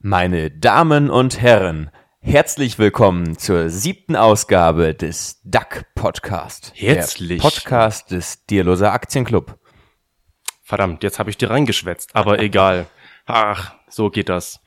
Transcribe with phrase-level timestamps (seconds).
[0.00, 1.90] Meine Damen und Herren,
[2.20, 6.72] herzlich willkommen zur siebten Ausgabe des DAC Podcast.
[6.74, 7.40] Herzlich.
[7.40, 9.58] Der Podcast des Dierloser Aktienclub.
[10.62, 12.86] Verdammt, jetzt habe ich dir reingeschwätzt, aber egal.
[13.24, 14.60] Ach, so geht das.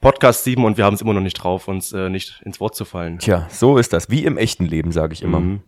[0.00, 2.74] Podcast 7 und wir haben es immer noch nicht drauf, uns äh, nicht ins Wort
[2.74, 3.20] zu fallen.
[3.20, 4.10] Tja, so ist das.
[4.10, 5.40] Wie im echten Leben, sage ich immer.
[5.40, 5.62] Mhm.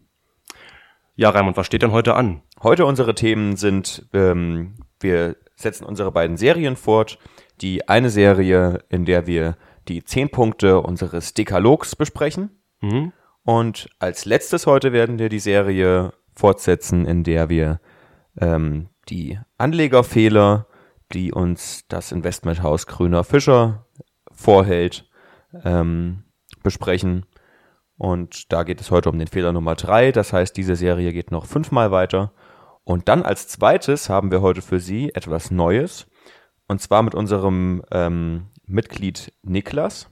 [1.14, 2.42] Ja, Raimund, was steht denn heute an?
[2.62, 7.18] Heute unsere Themen sind, ähm, wir setzen unsere beiden Serien fort.
[7.60, 9.56] Die eine Serie, in der wir
[9.88, 12.50] die zehn Punkte unseres Dekalogs besprechen.
[12.80, 13.12] Mhm.
[13.42, 17.80] Und als letztes heute werden wir die Serie fortsetzen, in der wir
[18.38, 20.66] ähm, die Anlegerfehler,
[21.12, 23.86] die uns das Investmenthaus Grüner Fischer
[24.32, 25.08] vorhält,
[25.64, 26.24] ähm,
[26.62, 27.24] besprechen.
[27.96, 30.12] Und da geht es heute um den Fehler Nummer drei.
[30.12, 32.32] Das heißt, diese Serie geht noch fünfmal weiter.
[32.84, 36.06] Und dann als zweites haben wir heute für Sie etwas Neues.
[36.68, 40.10] Und zwar mit unserem ähm, Mitglied Niklas.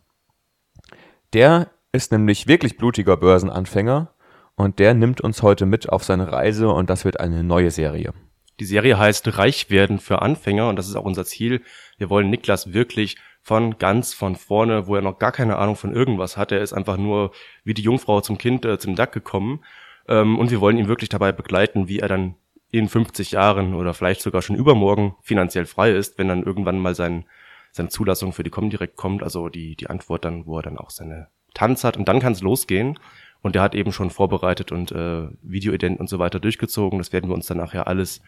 [1.32, 4.12] Der ist nämlich wirklich blutiger Börsenanfänger
[4.54, 8.12] und der nimmt uns heute mit auf seine Reise und das wird eine neue Serie.
[8.60, 11.62] Die Serie heißt Reich werden für Anfänger und das ist auch unser Ziel.
[11.98, 15.92] Wir wollen Niklas wirklich von ganz von vorne, wo er noch gar keine Ahnung von
[15.92, 16.52] irgendwas hat.
[16.52, 17.32] Er ist einfach nur
[17.64, 19.64] wie die Jungfrau zum Kind äh, zum Dack gekommen.
[20.08, 22.36] Ähm, und wir wollen ihn wirklich dabei begleiten, wie er dann
[22.78, 26.94] in 50 Jahren oder vielleicht sogar schon übermorgen finanziell frei ist, wenn dann irgendwann mal
[26.94, 27.24] sein,
[27.72, 30.90] seine Zulassung für die Comdirect kommt, also die, die Antwort dann, wo er dann auch
[30.90, 32.98] seine Tanz hat und dann kann es losgehen.
[33.42, 36.98] Und der hat eben schon vorbereitet und äh, Videoident und so weiter durchgezogen.
[36.98, 38.22] Das werden wir uns dann nachher alles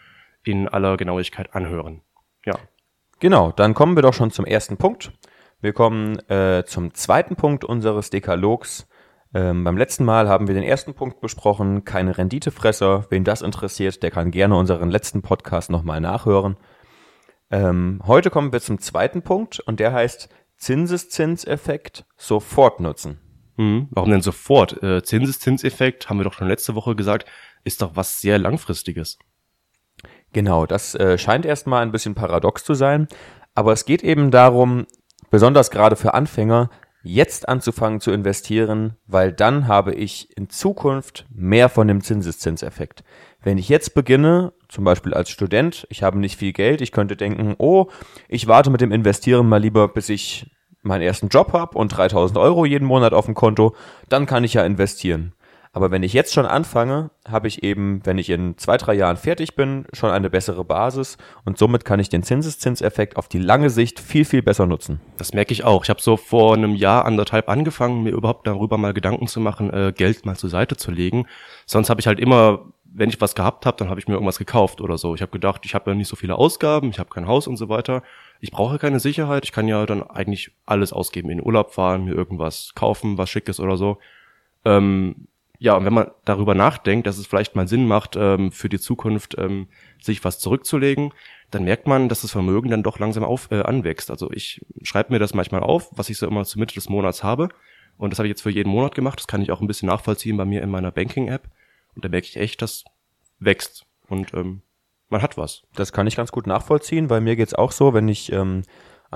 [0.45, 2.03] in aller Genauigkeit anhören.
[2.45, 2.59] Ja.
[3.19, 5.13] Genau, dann kommen wir doch schon zum ersten Punkt.
[5.63, 8.87] Wir kommen äh, zum zweiten Punkt unseres Dekalogs.
[9.35, 13.07] Ähm, beim letzten Mal haben wir den ersten Punkt besprochen, keine Renditefresser.
[13.11, 16.57] Wen das interessiert, der kann gerne unseren letzten Podcast nochmal nachhören.
[17.51, 23.21] Ähm, heute kommen wir zum zweiten Punkt und der heißt Zinseszinseffekt sofort nutzen.
[23.57, 23.89] Mhm.
[23.91, 24.83] Warum denn sofort?
[24.83, 27.27] Äh, Zinseszinseffekt, haben wir doch schon letzte Woche gesagt,
[27.65, 29.19] ist doch was sehr langfristiges.
[30.33, 33.09] Genau, das äh, scheint erstmal ein bisschen paradox zu sein,
[33.55, 34.87] aber es geht eben darum,
[35.31, 36.71] besonders gerade für Anfänger,
[37.07, 43.05] jetzt anzufangen zu investieren, weil dann habe ich in Zukunft mehr von dem Zinseszinseffekt.
[43.43, 47.17] Wenn ich jetzt beginne, zum Beispiel als Student, ich habe nicht viel Geld, ich könnte
[47.17, 47.87] denken, oh,
[48.29, 50.51] ich warte mit dem Investieren mal lieber, bis ich
[50.83, 53.75] meinen ersten Job habe und 3000 Euro jeden Monat auf dem Konto,
[54.09, 55.33] dann kann ich ja investieren.
[55.77, 59.19] Aber wenn ich jetzt schon anfange, habe ich eben, wenn ich in zwei, drei Jahren
[59.19, 63.69] fertig bin, schon eine bessere Basis und somit kann ich den Zinseszinseffekt auf die lange
[63.69, 65.03] Sicht viel, viel besser nutzen.
[65.19, 65.85] Das merke ich auch.
[65.85, 69.71] Ich habe so vor einem Jahr, anderthalb angefangen, mir überhaupt darüber mal Gedanken zu machen,
[69.71, 71.27] äh, Geld mal zur Seite zu legen.
[71.67, 74.39] Sonst habe ich halt immer, wenn ich was gehabt habe, dann habe ich mir irgendwas
[74.39, 75.15] gekauft oder so.
[75.15, 77.59] Ich habe gedacht, ich habe ja nicht so viele Ausgaben, ich habe kein Haus und
[77.59, 78.03] so weiter.
[78.41, 79.45] Ich brauche keine Sicherheit.
[79.45, 83.61] Ich kann ja dann eigentlich alles ausgeben, in Urlaub fahren, mir irgendwas kaufen, was Schickes
[83.61, 83.99] oder so.
[84.65, 85.29] Ähm,
[85.59, 88.79] ja, und wenn man darüber nachdenkt, dass es vielleicht mal Sinn macht, ähm, für die
[88.79, 89.69] Zukunft ähm,
[90.01, 91.13] sich was zurückzulegen,
[91.51, 94.11] dann merkt man, dass das Vermögen dann doch langsam auf, äh, anwächst.
[94.11, 97.23] Also ich schreibe mir das manchmal auf, was ich so immer zur Mitte des Monats
[97.23, 97.49] habe.
[97.97, 99.19] Und das habe ich jetzt für jeden Monat gemacht.
[99.19, 101.49] Das kann ich auch ein bisschen nachvollziehen bei mir in meiner Banking-App.
[101.95, 102.85] Und da merke ich echt, das
[103.39, 103.87] wächst.
[104.09, 104.63] Und ähm,
[105.09, 105.63] man hat was.
[105.75, 108.63] Das kann ich ganz gut nachvollziehen, weil mir geht's auch so, wenn ich ähm,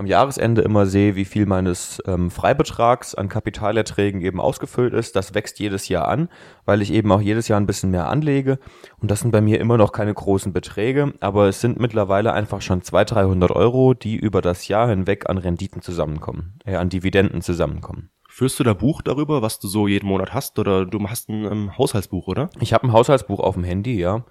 [0.00, 5.14] am Jahresende immer sehe, wie viel meines ähm, Freibetrags an Kapitalerträgen eben ausgefüllt ist.
[5.14, 6.30] Das wächst jedes Jahr an,
[6.64, 8.58] weil ich eben auch jedes Jahr ein bisschen mehr anlege.
[8.98, 12.62] Und das sind bei mir immer noch keine großen Beträge, aber es sind mittlerweile einfach
[12.62, 17.42] schon 200, 300 Euro, die über das Jahr hinweg an Renditen zusammenkommen, äh, an Dividenden
[17.42, 18.08] zusammenkommen.
[18.26, 20.58] Führst du da Buch darüber, was du so jeden Monat hast?
[20.58, 22.48] Oder du hast ein ähm, Haushaltsbuch, oder?
[22.58, 24.24] Ich habe ein Haushaltsbuch auf dem Handy, ja.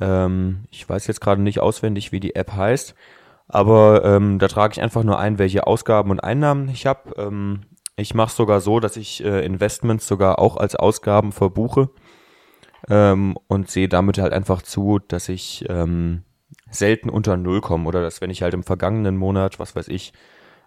[0.00, 2.96] Ähm, ich weiß jetzt gerade nicht auswendig, wie die App heißt.
[3.48, 7.14] Aber ähm, da trage ich einfach nur ein, welche Ausgaben und Einnahmen ich habe.
[7.16, 7.62] Ähm,
[7.96, 11.90] ich mache es sogar so, dass ich äh, Investments sogar auch als Ausgaben verbuche
[12.88, 16.22] ähm, und sehe damit halt einfach zu, dass ich ähm,
[16.70, 20.12] selten unter Null komme oder dass wenn ich halt im vergangenen Monat, was weiß ich,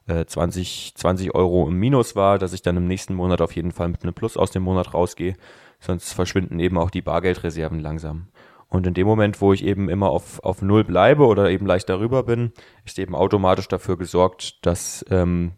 [0.08, 3.72] äh, 20, 20 Euro im Minus war, dass ich dann im nächsten Monat auf jeden
[3.72, 5.36] Fall mit einem Plus aus dem Monat rausgehe.
[5.80, 8.28] Sonst verschwinden eben auch die Bargeldreserven langsam.
[8.70, 11.88] Und in dem Moment, wo ich eben immer auf, auf Null bleibe oder eben leicht
[11.90, 12.52] darüber bin,
[12.86, 15.54] ist eben automatisch dafür gesorgt, dass ähm,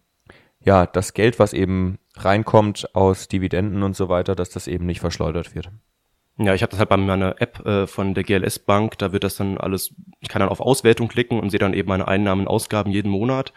[0.64, 5.00] ja das Geld, was eben reinkommt aus Dividenden und so weiter, dass das eben nicht
[5.00, 5.72] verschleudert wird.
[6.38, 9.24] Ja, ich habe das halt bei meiner App äh, von der GLS Bank, da wird
[9.26, 12.44] das dann alles, ich kann dann auf Auswertung klicken und sehe dann eben meine Einnahmen
[12.44, 13.52] und Ausgaben jeden Monat.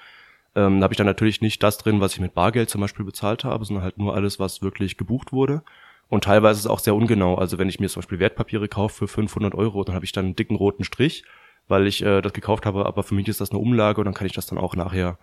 [0.56, 3.04] Ähm, da habe ich dann natürlich nicht das drin, was ich mit Bargeld zum Beispiel
[3.04, 5.62] bezahlt habe, sondern halt nur alles, was wirklich gebucht wurde.
[6.12, 7.36] Und teilweise ist es auch sehr ungenau.
[7.36, 10.26] Also wenn ich mir zum Beispiel Wertpapiere kaufe für 500 Euro, dann habe ich dann
[10.26, 11.24] einen dicken roten Strich,
[11.68, 12.84] weil ich äh, das gekauft habe.
[12.84, 15.18] Aber für mich ist das eine Umlage und dann kann ich das dann auch nachher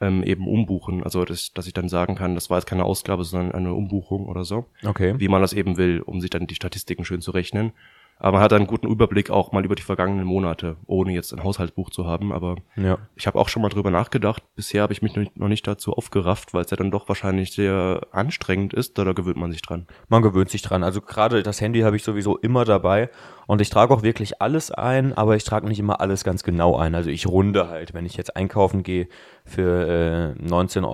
[0.00, 1.02] ähm, eben umbuchen.
[1.02, 4.26] Also dass, dass ich dann sagen kann, das war jetzt keine Ausgabe, sondern eine Umbuchung
[4.26, 4.66] oder so.
[4.86, 5.16] Okay.
[5.18, 7.72] Wie man das eben will, um sich dann die Statistiken schön zu rechnen.
[8.20, 11.44] Aber man hat einen guten Überblick auch mal über die vergangenen Monate, ohne jetzt ein
[11.44, 12.32] Haushaltsbuch zu haben.
[12.32, 12.98] Aber Ja.
[13.14, 14.42] ich habe auch schon mal drüber nachgedacht.
[14.56, 18.00] Bisher habe ich mich noch nicht- dazu aufgerafft, weil es ja dann doch wahrscheinlich sehr
[18.12, 18.98] anstrengend ist.
[18.98, 19.86] Da, da gewöhnt man sich dran.
[20.08, 20.82] Man gewöhnt sich dran.
[20.82, 23.10] Also gerade das Handy habe ich sowieso immer dabei
[23.46, 26.76] und ich trage auch wirklich alles ein, aber ich trage nicht immer alles ganz genau
[26.76, 26.94] ein.
[26.94, 29.08] Also ich runde halt, wenn ich jetzt einkaufen gehe
[29.44, 30.84] für äh, 19,42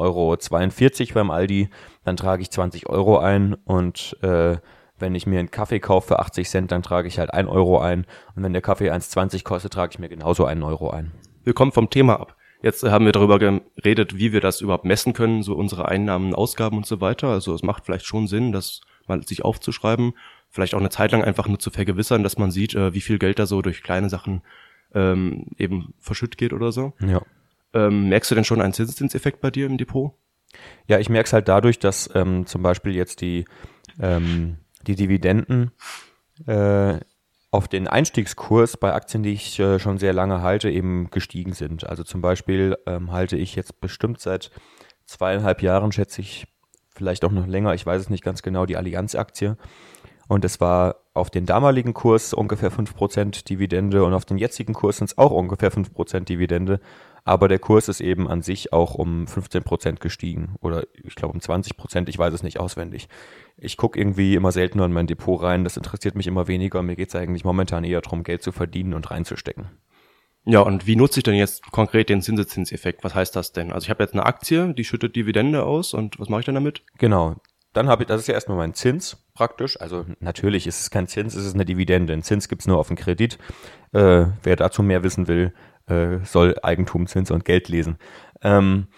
[1.11, 1.69] Euro beim Aldi,
[2.05, 4.57] dann trage ich 20 Euro ein und äh,
[5.05, 7.79] wenn ich mir einen Kaffee kaufe für 80 Cent, dann trage ich halt 1 Euro
[7.79, 11.13] ein und wenn der Kaffee 1,20 kostet, trage ich mir genauso einen Euro ein.
[11.45, 12.37] Wir kommen vom Thema ab.
[12.63, 16.35] Jetzt äh, haben wir darüber geredet, wie wir das überhaupt messen können, so unsere Einnahmen,
[16.35, 17.29] Ausgaben und so weiter.
[17.29, 20.15] Also es macht vielleicht schon Sinn, das mal sich aufzuschreiben,
[20.49, 23.19] vielleicht auch eine Zeit lang einfach nur zu vergewissern, dass man sieht, äh, wie viel
[23.19, 24.41] Geld da so durch kleine Sachen
[24.95, 26.95] ähm, eben verschütt geht oder so.
[27.07, 27.21] Ja.
[27.75, 30.15] Ähm, merkst du denn schon einen Zinseszinseffekt bei dir im Depot?
[30.87, 33.45] Ja, ich merke es halt dadurch, dass ähm, zum Beispiel jetzt die,
[34.01, 35.73] ähm, die Dividenden
[36.47, 36.99] äh,
[37.51, 41.87] auf den Einstiegskurs bei Aktien, die ich äh, schon sehr lange halte, eben gestiegen sind.
[41.87, 44.51] Also zum Beispiel ähm, halte ich jetzt bestimmt seit
[45.07, 46.47] zweieinhalb Jahren, schätze ich,
[46.91, 49.57] vielleicht auch noch länger, ich weiß es nicht ganz genau, die Allianz-Aktie.
[50.27, 54.99] Und es war auf den damaligen Kurs ungefähr 5% Dividende und auf den jetzigen Kurs
[54.99, 56.81] sind es auch ungefähr 5% Dividende.
[57.25, 61.41] Aber der Kurs ist eben an sich auch um 15% gestiegen oder ich glaube um
[61.41, 63.09] 20%, ich weiß es nicht auswendig.
[63.57, 66.83] Ich gucke irgendwie immer seltener in mein Depot rein, das interessiert mich immer weniger.
[66.83, 69.71] Mir geht es eigentlich momentan eher darum, Geld zu verdienen und reinzustecken.
[70.47, 73.03] Ja, und wie nutze ich denn jetzt konkret den Zinseszinseffekt?
[73.03, 73.73] Was heißt das denn?
[73.73, 76.55] Also ich habe jetzt eine Aktie, die schüttet Dividende aus und was mache ich dann
[76.55, 76.83] damit?
[76.99, 77.37] Genau.
[77.73, 79.81] Dann habe ich, das ist ja erstmal mein Zins praktisch.
[79.81, 82.13] Also natürlich ist es kein Zins, es ist eine Dividende.
[82.13, 83.39] Ein Zins gibt's nur auf den Kredit.
[83.93, 85.55] Äh, wer dazu mehr wissen will,
[85.87, 87.99] äh, soll Eigentum, Zins und Geld lesen.
[88.43, 88.89] Ähm,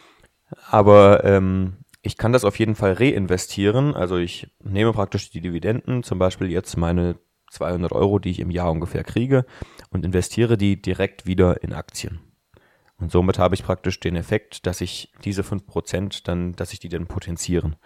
[0.68, 3.94] aber ähm, ich kann das auf jeden Fall reinvestieren.
[3.94, 7.18] Also ich nehme praktisch die Dividenden, zum Beispiel jetzt meine
[7.50, 9.44] 200 Euro, die ich im Jahr ungefähr kriege,
[9.90, 12.20] und investiere die direkt wieder in Aktien.
[12.98, 16.88] Und somit habe ich praktisch den Effekt, dass ich diese 5% dann, dass ich die
[16.88, 17.76] dann potenzieren.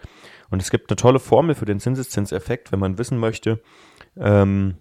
[0.51, 3.61] Und es gibt eine tolle Formel für den Zinseszinseffekt, wenn man wissen möchte,
[4.17, 4.77] ähm,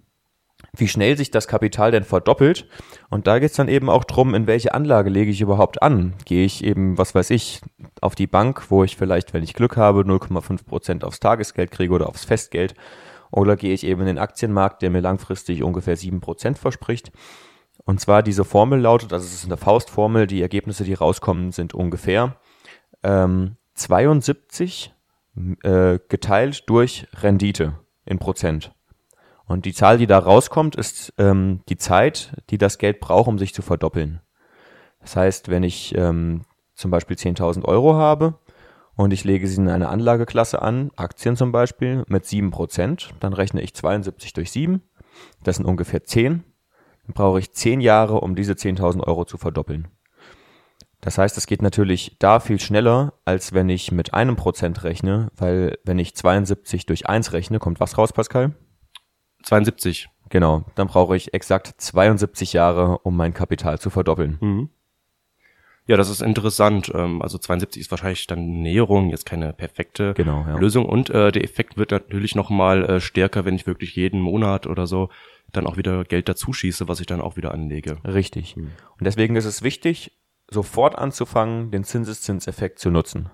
[0.76, 2.69] wie schnell sich das Kapital denn verdoppelt.
[3.08, 6.14] Und da geht es dann eben auch drum, in welche Anlage lege ich überhaupt an.
[6.25, 7.61] Gehe ich eben, was weiß ich,
[8.00, 12.08] auf die Bank, wo ich vielleicht, wenn ich Glück habe, 0,5% aufs Tagesgeld kriege oder
[12.08, 12.75] aufs Festgeld.
[13.31, 17.12] Oder gehe ich eben in den Aktienmarkt, der mir langfristig ungefähr 7% verspricht.
[17.84, 21.75] Und zwar diese Formel lautet, also es ist eine Faustformel, die Ergebnisse, die rauskommen, sind
[21.75, 22.37] ungefähr
[23.02, 24.93] ähm, 72
[25.62, 28.73] äh, geteilt durch Rendite in Prozent.
[29.50, 33.37] Und die Zahl, die da rauskommt, ist ähm, die Zeit, die das Geld braucht, um
[33.37, 34.20] sich zu verdoppeln.
[35.00, 36.43] Das heißt, wenn ich ähm,
[36.76, 38.38] zum Beispiel 10.000 Euro habe
[38.94, 43.61] und ich lege sie in eine Anlageklasse an, Aktien zum Beispiel, mit 7%, dann rechne
[43.61, 44.82] ich 72 durch 7,
[45.43, 46.44] das sind ungefähr 10,
[47.06, 49.88] dann brauche ich 10 Jahre, um diese 10.000 Euro zu verdoppeln.
[51.00, 55.32] Das heißt, es geht natürlich da viel schneller, als wenn ich mit einem Prozent rechne,
[55.37, 58.55] weil wenn ich 72 durch 1 rechne, kommt was raus, Pascal?
[59.42, 60.08] 72.
[60.28, 64.38] Genau, dann brauche ich exakt 72 Jahre, um mein Kapital zu verdoppeln.
[64.40, 64.69] Mhm.
[65.87, 66.92] Ja, das ist interessant.
[66.94, 70.56] Ähm, Also 72 ist wahrscheinlich dann Näherung, jetzt keine perfekte Genau, ja.
[70.56, 70.87] Lösung.
[70.87, 74.87] Und äh, der Effekt wird natürlich nochmal äh, stärker, wenn ich wirklich jeden Monat oder
[74.87, 75.09] so
[75.52, 77.99] dann auch wieder Geld dazu schieße, was ich dann auch wieder anlege.
[78.04, 78.56] Richtig.
[78.56, 78.70] Und
[79.00, 80.12] deswegen ist es wichtig,
[80.49, 83.30] sofort anzufangen, den Zinseszinseffekt zu nutzen.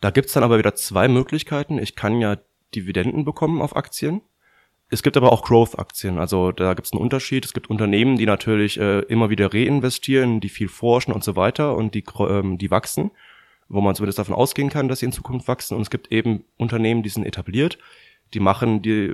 [0.00, 1.78] Da gibt's dann aber wieder zwei Möglichkeiten.
[1.78, 2.38] Ich kann ja
[2.74, 4.22] Dividenden bekommen auf Aktien.
[4.88, 6.18] Es gibt aber auch Growth-Aktien.
[6.18, 7.44] Also da gibt's einen Unterschied.
[7.44, 11.76] Es gibt Unternehmen, die natürlich äh, immer wieder reinvestieren, die viel forschen und so weiter
[11.76, 13.10] und die, ähm, die wachsen,
[13.68, 15.74] wo man zumindest davon ausgehen kann, dass sie in Zukunft wachsen.
[15.74, 17.78] Und es gibt eben Unternehmen, die sind etabliert,
[18.32, 19.12] die machen die,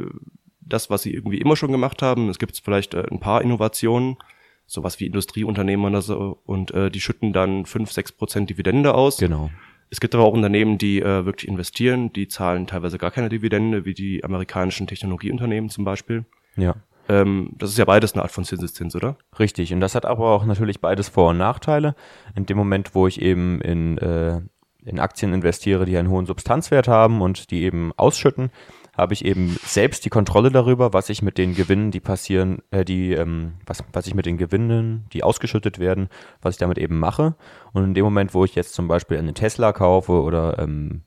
[0.60, 2.28] das, was sie irgendwie immer schon gemacht haben.
[2.28, 4.18] Es gibt vielleicht äh, ein paar Innovationen,
[4.66, 9.16] sowas wie Industrieunternehmen oder so, und äh, die schütten dann 5, 6 Prozent Dividende aus.
[9.16, 9.50] Genau.
[9.92, 13.84] Es gibt aber auch Unternehmen, die äh, wirklich investieren, die zahlen teilweise gar keine Dividende,
[13.84, 16.24] wie die amerikanischen Technologieunternehmen zum Beispiel.
[16.56, 16.76] Ja.
[17.10, 19.18] Ähm, das ist ja beides eine Art von Zinseszins, oder?
[19.38, 19.70] Richtig.
[19.74, 21.94] Und das hat aber auch natürlich beides Vor- und Nachteile.
[22.34, 24.40] In dem Moment, wo ich eben in, äh,
[24.86, 28.50] in Aktien investiere, die einen hohen Substanzwert haben und die eben ausschütten,
[28.96, 32.84] habe ich eben selbst die Kontrolle darüber, was ich mit den Gewinnen, die passieren, äh,
[32.84, 36.08] die, ähm, was, was ich mit den Gewinnen, die ausgeschüttet werden,
[36.42, 37.34] was ich damit eben mache.
[37.72, 41.02] Und in dem Moment, wo ich jetzt zum Beispiel eine Tesla kaufe oder ähm,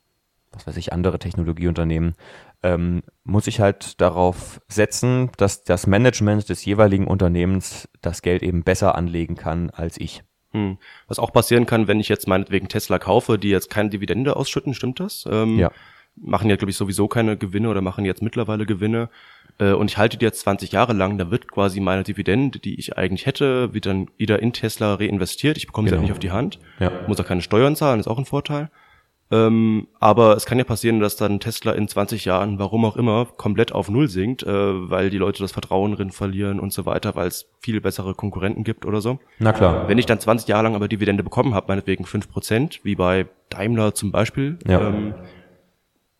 [0.51, 2.15] was weiß ich, andere Technologieunternehmen,
[2.63, 8.63] ähm, muss ich halt darauf setzen, dass das Management des jeweiligen Unternehmens das Geld eben
[8.63, 10.23] besser anlegen kann als ich.
[10.51, 10.77] Hm.
[11.07, 14.73] Was auch passieren kann, wenn ich jetzt meinetwegen Tesla kaufe, die jetzt keine Dividende ausschütten,
[14.73, 15.25] stimmt das?
[15.29, 15.71] Ähm, Ja.
[16.17, 19.09] Machen ja, glaube ich, sowieso keine Gewinne oder machen jetzt mittlerweile Gewinne.
[19.59, 22.79] Äh, und ich halte die jetzt 20 Jahre lang, da wird quasi meine Dividende, die
[22.79, 25.57] ich eigentlich hätte, wird dann wieder in Tesla reinvestiert.
[25.57, 25.99] Ich bekomme sie Genau.
[26.01, 26.59] halt nicht auf die Hand.
[26.79, 26.91] Ja.
[27.07, 28.69] Muss auch keine Steuern zahlen, ist auch ein Vorteil.
[29.31, 33.25] Ähm, aber es kann ja passieren, dass dann Tesla in 20 Jahren, warum auch immer,
[33.25, 34.47] komplett auf Null sinkt, äh,
[34.89, 38.63] weil die Leute das Vertrauen drin verlieren und so weiter, weil es viel bessere Konkurrenten
[38.63, 39.19] gibt oder so.
[39.39, 39.87] Na klar.
[39.87, 43.95] Wenn ich dann 20 Jahre lang aber Dividende bekommen habe, meinetwegen 5%, wie bei Daimler
[43.95, 44.89] zum Beispiel, Ja.
[44.89, 45.15] ähm,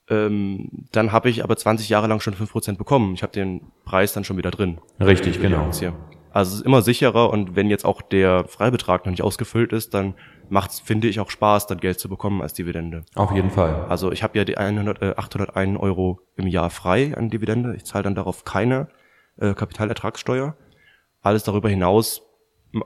[0.10, 3.14] ähm, dann habe ich aber 20 Jahre lang schon 5% bekommen.
[3.14, 4.80] Ich habe den Preis dann schon wieder drin.
[5.00, 5.70] Richtig, genau.
[6.32, 9.94] Also es ist immer sicherer und wenn jetzt auch der Freibetrag noch nicht ausgefüllt ist,
[9.94, 10.16] dann
[10.50, 13.06] macht's, finde ich, auch Spaß, dann Geld zu bekommen als Dividende.
[13.16, 13.86] Auf jeden Fall.
[13.88, 17.74] Also ich habe ja die 100, äh, 801 Euro im Jahr frei an Dividende.
[17.76, 18.90] Ich zahle dann darauf keine
[19.38, 20.58] äh, Kapitalertragssteuer.
[21.22, 22.22] Alles darüber hinaus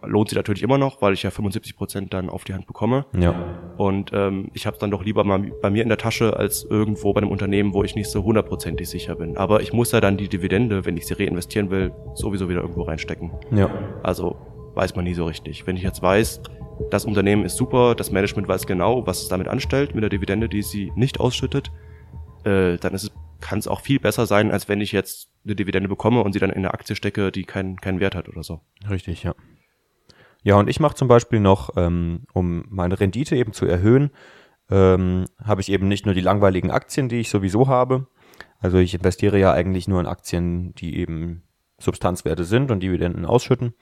[0.04, 3.06] lohnt sich natürlich immer noch, weil ich ja 75 Prozent dann auf die Hand bekomme.
[3.18, 3.34] Ja.
[3.78, 7.14] Und ähm, ich habe dann doch lieber mal bei mir in der Tasche als irgendwo
[7.14, 9.38] bei einem Unternehmen, wo ich nicht so hundertprozentig sicher bin.
[9.38, 12.84] Aber ich muss ja dann die Dividende, wenn ich sie reinvestieren will, sowieso wieder irgendwo
[12.84, 13.32] reinstecken.
[13.52, 13.70] Ja.
[14.04, 14.38] Also
[14.76, 15.66] weiß man nie so richtig.
[15.68, 16.42] Wenn ich jetzt weiß,
[16.92, 20.48] das Unternehmen ist super, das Management weiß genau, was es damit anstellt mit der Dividende,
[20.48, 21.72] die sie nicht ausschüttet,
[22.44, 25.56] äh, dann ist es kann es auch viel besser sein, als wenn ich jetzt eine
[25.56, 28.44] Dividende bekomme und sie dann in eine Aktie stecke, die keinen keinen Wert hat oder
[28.44, 28.62] so.
[28.90, 29.34] Richtig, ja.
[30.44, 34.12] Ja, und ich mache zum Beispiel noch, ähm, um meine Rendite eben zu erhöhen,
[34.70, 38.08] ähm, habe ich eben nicht nur die langweiligen Aktien, die ich sowieso habe.
[38.60, 41.44] Also ich investiere ja eigentlich nur in Aktien, die eben
[41.80, 43.74] Substanzwerte sind und Dividenden ausschütten.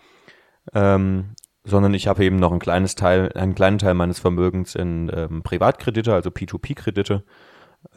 [0.73, 5.11] Ähm, sondern ich habe eben noch ein kleines Teil, einen kleinen Teil meines Vermögens in
[5.13, 7.23] ähm, Privatkredite, also P2P-Kredite,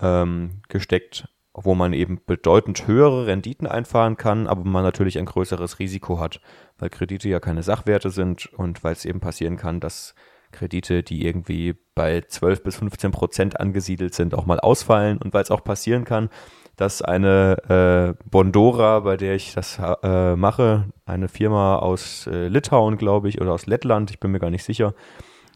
[0.02, 5.78] ähm, gesteckt, wo man eben bedeutend höhere Renditen einfahren kann, aber man natürlich ein größeres
[5.78, 6.40] Risiko hat,
[6.78, 10.14] weil Kredite ja keine Sachwerte sind und weil es eben passieren kann, dass
[10.52, 15.42] Kredite, die irgendwie bei 12 bis 15 Prozent angesiedelt sind, auch mal ausfallen und weil
[15.42, 16.28] es auch passieren kann,
[16.76, 22.96] dass eine äh, Bondora, bei der ich das äh, mache, eine Firma aus äh, Litauen,
[22.96, 24.94] glaube ich, oder aus Lettland, ich bin mir gar nicht sicher,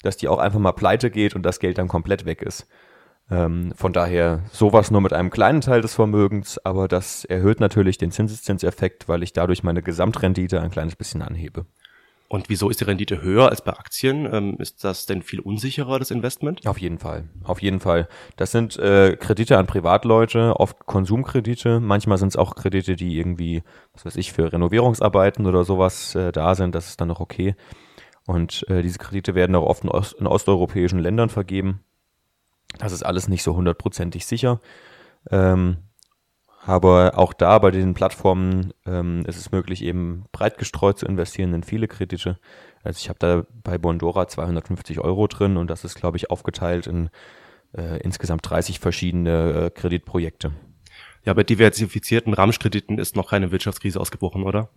[0.02, 2.68] dass die auch einfach mal pleite geht und das Geld dann komplett weg ist.
[3.30, 7.96] Ähm, von daher sowas nur mit einem kleinen Teil des Vermögens, aber das erhöht natürlich
[7.96, 11.64] den Zinseszinseffekt, weil ich dadurch meine Gesamtrendite ein kleines bisschen anhebe.
[12.28, 14.28] Und wieso ist die Rendite höher als bei Aktien?
[14.32, 16.66] Ähm, ist das denn viel unsicherer, das Investment?
[16.66, 18.08] Auf jeden Fall, auf jeden Fall.
[18.36, 21.80] Das sind äh, Kredite an Privatleute, oft Konsumkredite.
[21.80, 23.62] Manchmal sind es auch Kredite, die irgendwie,
[23.92, 26.74] was weiß ich, für Renovierungsarbeiten oder sowas äh, da sind.
[26.74, 27.54] Das ist dann noch okay.
[28.26, 31.84] Und äh, diese Kredite werden auch oft in, Ost in osteuropäischen Ländern vergeben.
[32.78, 34.60] Das ist alles nicht so hundertprozentig sicher.
[35.30, 35.78] Ähm,
[36.66, 41.52] aber auch da bei diesen Plattformen ähm, ist es möglich, eben breit gestreut zu investieren
[41.52, 42.38] in viele Kredite.
[42.82, 46.86] Also ich habe da bei Bondora 250 Euro drin und das ist, glaube ich, aufgeteilt
[46.86, 47.10] in
[47.76, 50.52] äh, insgesamt 30 verschiedene äh, Kreditprojekte.
[51.26, 54.68] Ja, bei diversifizierten Ramschkrediten ist noch keine Wirtschaftskrise ausgebrochen, oder?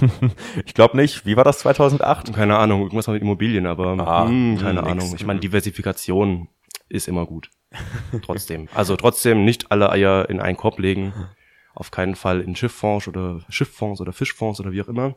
[0.64, 1.26] ich glaube nicht.
[1.26, 2.32] Wie war das 2008?
[2.32, 4.92] Keine Ahnung, irgendwas mit Immobilien, aber Ah, hm, keine nix.
[4.92, 5.14] Ahnung.
[5.16, 6.48] Ich meine, Diversifikation
[6.92, 7.50] ist immer gut.
[8.22, 8.68] trotzdem.
[8.74, 11.12] Also trotzdem nicht alle Eier in einen Korb legen.
[11.74, 15.14] Auf keinen Fall in Schifffonds oder Schifffonds oder Fischfonds oder wie auch immer.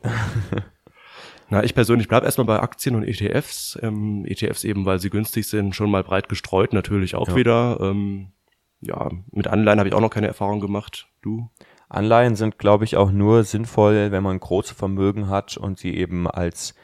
[1.48, 3.78] Na, ich persönlich bleib erstmal bei Aktien und ETFs.
[3.82, 7.36] Ähm, ETFs eben, weil sie günstig sind, schon mal breit gestreut, natürlich auch Ja.
[7.36, 7.78] wieder.
[7.80, 8.32] Ähm,
[8.80, 11.08] ja, mit Anleihen habe ich auch noch keine Erfahrung gemacht.
[11.22, 11.48] Du?
[11.88, 16.26] Anleihen sind, glaube ich, auch nur sinnvoll, wenn man große Vermögen hat und sie eben
[16.28, 16.74] als,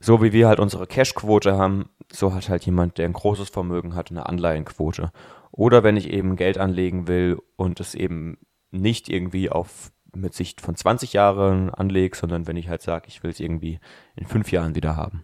[0.00, 3.94] so wie wir halt unsere Cashquote haben, so hat halt jemand, der ein großes Vermögen
[3.94, 5.12] hat, eine Anleihenquote.
[5.52, 8.38] Oder wenn ich eben Geld anlegen will und es eben
[8.70, 13.22] nicht irgendwie auf mit Sicht von 20 Jahren anlege, sondern wenn ich halt sage, ich
[13.22, 13.78] will es irgendwie
[14.16, 15.22] in fünf Jahren wieder haben.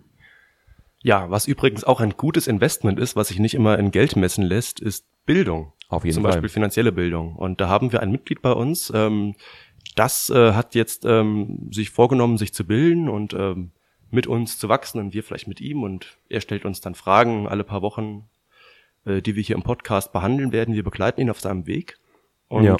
[1.02, 4.45] Ja, was übrigens auch ein gutes Investment ist, was sich nicht immer in Geld messen
[4.45, 5.73] lässt, ist Bildung.
[5.88, 6.33] Auf jeden Zum Fall.
[6.33, 7.37] Beispiel finanzielle Bildung.
[7.37, 9.35] Und da haben wir ein Mitglied bei uns, ähm,
[9.95, 13.71] das äh, hat jetzt ähm, sich vorgenommen, sich zu bilden und ähm,
[14.10, 15.82] mit uns zu wachsen und wir vielleicht mit ihm.
[15.82, 18.28] Und er stellt uns dann Fragen alle paar Wochen,
[19.04, 20.75] äh, die wir hier im Podcast behandeln werden.
[20.75, 21.98] Wir begleiten ihn auf seinem Weg.
[22.48, 22.76] Und Ja.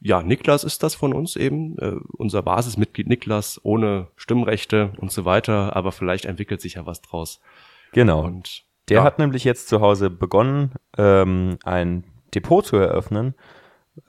[0.00, 5.24] ja, Niklas ist das von uns eben, äh, unser Basismitglied Niklas, ohne Stimmrechte und so
[5.24, 7.40] weiter, aber vielleicht entwickelt sich ja was draus.
[7.92, 8.24] Genau.
[8.24, 12.04] Und Der ja, hat nämlich jetzt zu Hause begonnen, ähm, ein
[12.34, 13.34] Depot zu eröffnen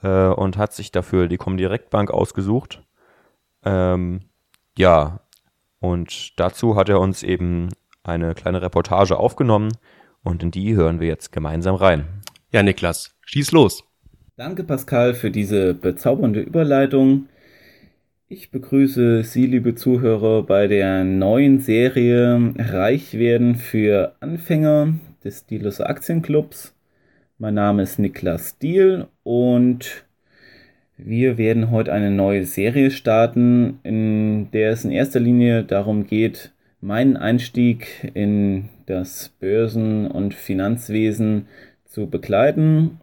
[0.02, 2.82] äh, und hat sich dafür die Comdirect Bank ausgesucht.
[3.64, 4.22] Ähm,
[4.76, 5.20] ja,
[5.80, 7.68] und dazu hat er uns eben
[8.02, 9.72] eine kleine Reportage aufgenommen
[10.22, 12.04] und in die hören wir jetzt gemeinsam rein.
[12.52, 13.84] ja, Niklas, schieß los.
[14.36, 17.28] Danke, Pascal, für diese bezaubernde Überleitung.
[18.28, 25.80] Ich begrüße Sie, liebe Zuhörer, bei der neuen Serie Reich werden für Anfänger des Dealers
[25.80, 26.74] Aktienclubs.
[27.38, 30.05] Mein Name ist Niklas Diel und
[30.98, 36.52] wir werden heute eine neue Serie starten, in der es in erster Linie darum geht,
[36.80, 41.48] meinen Einstieg in das Börsen- und Finanzwesen
[41.84, 43.00] zu begleiten.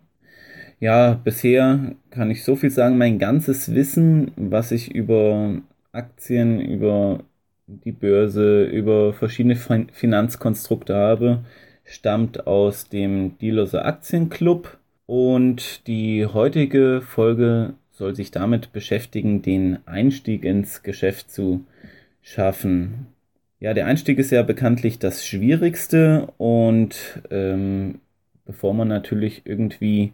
[0.79, 7.23] Ja, bisher kann ich so viel sagen, mein ganzes Wissen, was ich über Aktien, über
[7.67, 11.45] die Börse, über verschiedene Finanzkonstrukte habe,
[11.85, 14.77] stammt aus dem Dealerser Aktienclub.
[15.05, 21.63] Und die heutige Folge soll sich damit beschäftigen, den Einstieg ins Geschäft zu
[22.21, 23.07] schaffen.
[23.59, 27.99] Ja, der Einstieg ist ja bekanntlich das Schwierigste und ähm,
[28.45, 30.11] bevor man natürlich irgendwie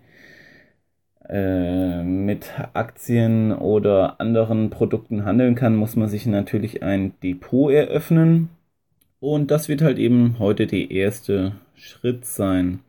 [1.28, 8.50] äh, mit Aktien oder anderen Produkten handeln kann, muss man sich natürlich ein Depot eröffnen.
[9.22, 12.80] Und das wird halt eben heute der erste Schritt sein.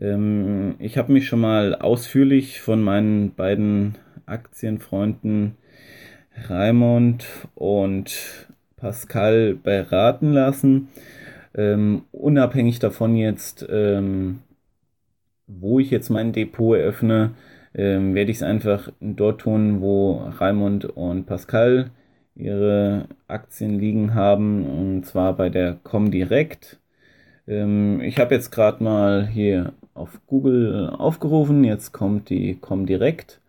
[0.00, 5.56] Ähm, ich habe mich schon mal ausführlich von meinen beiden Aktienfreunden
[6.48, 10.88] Raimund und Pascal beraten lassen.
[11.54, 14.40] Ähm, unabhängig davon jetzt, ähm,
[15.46, 17.32] wo ich jetzt mein Depot eröffne,
[17.74, 21.90] ähm, werde ich es einfach dort tun, wo Raimund und Pascal
[22.36, 26.78] ihre Aktien liegen haben, und zwar bei der Comdirect.
[27.46, 33.40] Ähm, ich habe jetzt gerade mal hier auf Google aufgerufen, jetzt kommt die Comdirect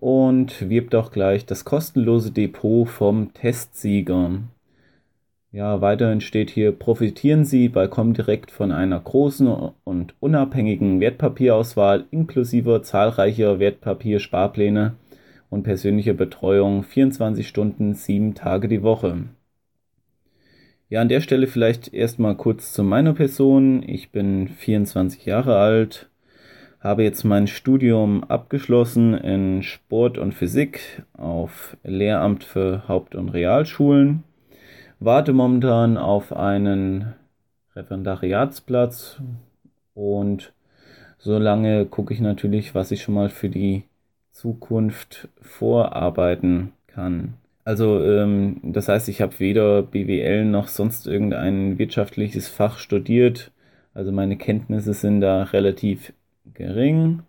[0.00, 4.40] und wirbt auch gleich das kostenlose Depot vom Testsieger.
[5.52, 9.46] Ja, weiterhin steht hier, profitieren Sie bei Comdirect von einer großen
[9.84, 14.94] und unabhängigen Wertpapierauswahl inklusive zahlreicher Wertpapiersparpläne
[15.50, 19.26] und persönlicher Betreuung 24 Stunden, 7 Tage die Woche.
[20.94, 23.82] Ja, an der Stelle vielleicht erstmal kurz zu meiner Person.
[23.84, 26.08] Ich bin 24 Jahre alt,
[26.78, 34.22] habe jetzt mein Studium abgeschlossen in Sport und Physik auf Lehramt für Haupt- und Realschulen
[35.00, 37.14] warte momentan auf einen
[37.74, 39.20] Referendariatsplatz
[39.94, 40.52] und
[41.18, 43.82] solange gucke ich natürlich, was ich schon mal für die
[44.30, 47.34] Zukunft vorarbeiten kann.
[47.64, 53.52] Also ähm, das heißt, ich habe weder BWL noch sonst irgendein wirtschaftliches Fach studiert.
[53.94, 56.12] Also meine Kenntnisse sind da relativ
[56.52, 57.22] gering.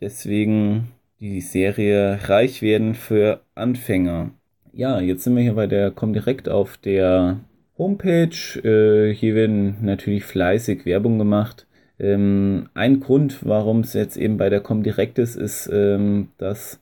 [0.00, 4.30] Deswegen die Serie Reich werden für Anfänger.
[4.72, 7.40] Ja, jetzt sind wir hier bei der Comdirect auf der
[7.76, 8.60] Homepage.
[8.62, 11.66] Äh, hier werden natürlich fleißig Werbung gemacht.
[11.98, 16.80] Ähm, ein Grund, warum es jetzt eben bei der Comdirect ist, ist, ähm, dass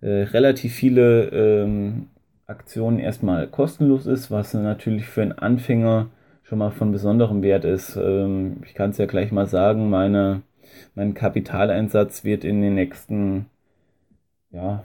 [0.00, 2.08] äh, relativ viele ähm,
[2.46, 6.08] Aktionen erstmal kostenlos ist, was natürlich für einen Anfänger
[6.42, 7.96] schon mal von besonderem Wert ist.
[7.96, 10.42] Ähm, ich kann es ja gleich mal sagen, meine,
[10.94, 13.46] mein Kapitaleinsatz wird in den nächsten
[14.50, 14.84] ja,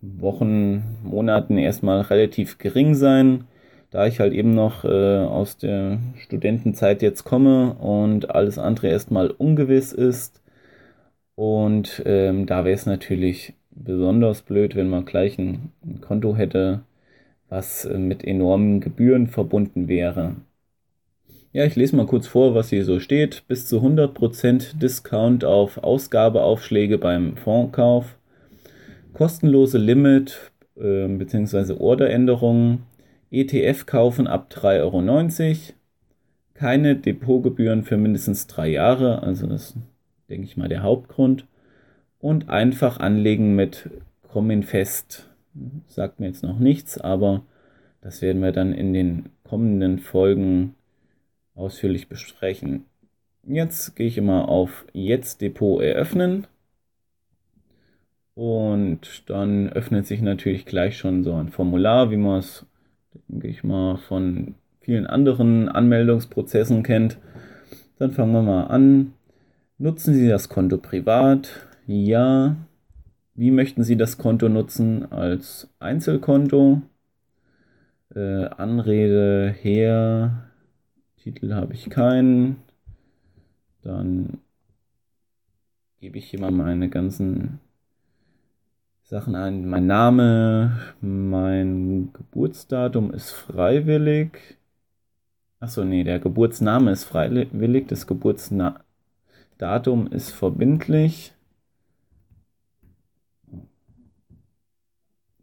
[0.00, 3.44] Wochen, Monaten erstmal relativ gering sein,
[3.90, 9.30] da ich halt eben noch äh, aus der Studentenzeit jetzt komme und alles andere erstmal
[9.30, 10.42] ungewiss ist.
[11.36, 16.82] Und ähm, da wäre es natürlich besonders blöd, wenn man gleich ein, Konto hätte,
[17.48, 20.36] was äh, mit enormen Gebühren verbunden wäre.
[21.52, 23.44] Ja, ich lese mal kurz vor, was hier so steht.
[23.46, 28.16] Bis zu 100% Discount auf Ausgabeaufschläge beim Fondskauf
[29.14, 31.74] kostenlose Limit äh, bzw.
[31.78, 32.82] Orderänderungen,
[33.30, 35.74] ETF kaufen ab 3,90 Euro,
[36.54, 39.76] keine Depotgebühren für mindestens drei Jahre, also das ist,
[40.28, 41.46] denke ich mal, der Hauptgrund.
[42.24, 43.90] Und einfach anlegen mit
[44.32, 45.28] Cominfest.
[45.88, 47.42] Sagt mir jetzt noch nichts, aber
[48.00, 50.74] das werden wir dann in den kommenden Folgen
[51.54, 52.86] ausführlich besprechen.
[53.46, 56.46] Jetzt gehe ich immer auf Jetzt Depot eröffnen.
[58.32, 62.64] Und dann öffnet sich natürlich gleich schon so ein Formular, wie man es,
[63.28, 67.18] denke ich mal, von vielen anderen Anmeldungsprozessen kennt.
[67.98, 69.12] Dann fangen wir mal an.
[69.76, 71.68] Nutzen Sie das Konto privat?
[71.86, 72.56] Ja.
[73.34, 75.10] Wie möchten Sie das Konto nutzen?
[75.12, 76.82] Als Einzelkonto?
[78.14, 80.50] Äh, Anrede her.
[81.16, 82.56] Titel habe ich keinen.
[83.82, 84.38] Dann
[86.00, 87.60] gebe ich hier mal meine ganzen
[89.02, 89.68] Sachen ein.
[89.68, 94.58] Mein Name, mein Geburtsdatum ist freiwillig.
[95.60, 98.84] Achso, nee, der Geburtsname ist freiwillig, das Geburtsdatum
[100.10, 101.34] ist verbindlich.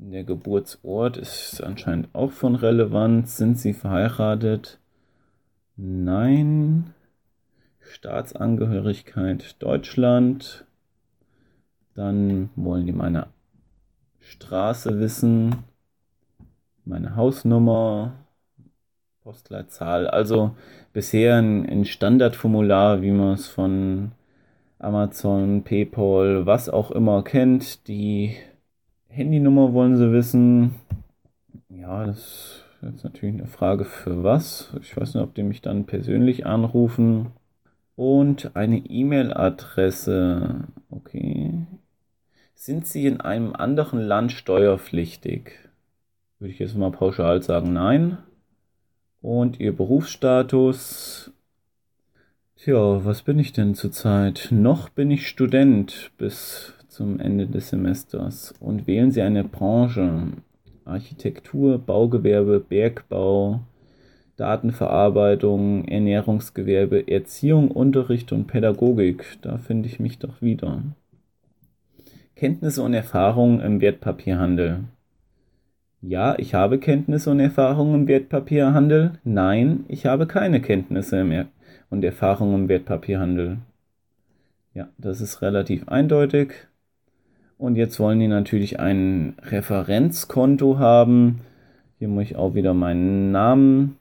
[0.04, 3.38] Der Geburtsort ist anscheinend auch von Relevanz.
[3.38, 4.80] Sind Sie verheiratet?
[5.78, 6.96] Nein.
[7.82, 10.66] Staatsangehörigkeit Deutschland.
[11.94, 13.28] Dann wollen die meine
[14.22, 15.58] Straße wissen,
[16.84, 18.14] meine Hausnummer,
[19.22, 20.08] Postleitzahl.
[20.08, 20.56] Also
[20.94, 24.14] bisher ein, ein Standardformular, wie man es von
[24.80, 27.88] Amazon, PayPal, was auch immer kennt.
[27.88, 28.36] Die
[29.12, 30.76] Handynummer wollen sie wissen.
[31.69, 34.74] Ja, das ist jetzt natürlich eine Frage für was.
[34.82, 37.28] Ich weiß nicht, ob die mich dann persönlich anrufen.
[37.97, 40.62] Und eine E-Mail-Adresse.
[40.89, 41.65] Okay.
[42.56, 45.52] Sind Sie in einem anderen Land steuerpflichtig?
[46.39, 48.17] Würde ich jetzt mal pauschal sagen, nein.
[49.21, 51.32] Und Ihr Berufsstatus?
[52.56, 54.47] Tja, was bin ich denn zurzeit?
[54.52, 58.54] Noch bin ich Student bis zum Ende des Semesters.
[58.60, 60.28] Und wählen Sie eine Branche.
[60.86, 63.62] Architektur, Baugewerbe, Bergbau,
[64.38, 69.40] Datenverarbeitung, Ernährungsgewerbe, Erziehung, Unterricht und Pädagogik.
[69.42, 70.84] Da finde ich mich doch wieder.
[72.36, 74.82] Kenntnisse und Erfahrungen im Wertpapierhandel.
[76.04, 79.14] Ja, ich habe Kenntnisse und Erfahrungen im Wertpapierhandel.
[79.24, 81.48] Nein, ich habe keine Kenntnisse
[81.90, 83.58] und Erfahrungen im Wertpapierhandel.
[84.76, 86.68] Ja, das ist relativ eindeutig.
[87.62, 91.41] Und jetzt wollen die natürlich ein Referenzkonto haben.
[92.00, 93.97] Hier muss ich auch wieder meinen Namen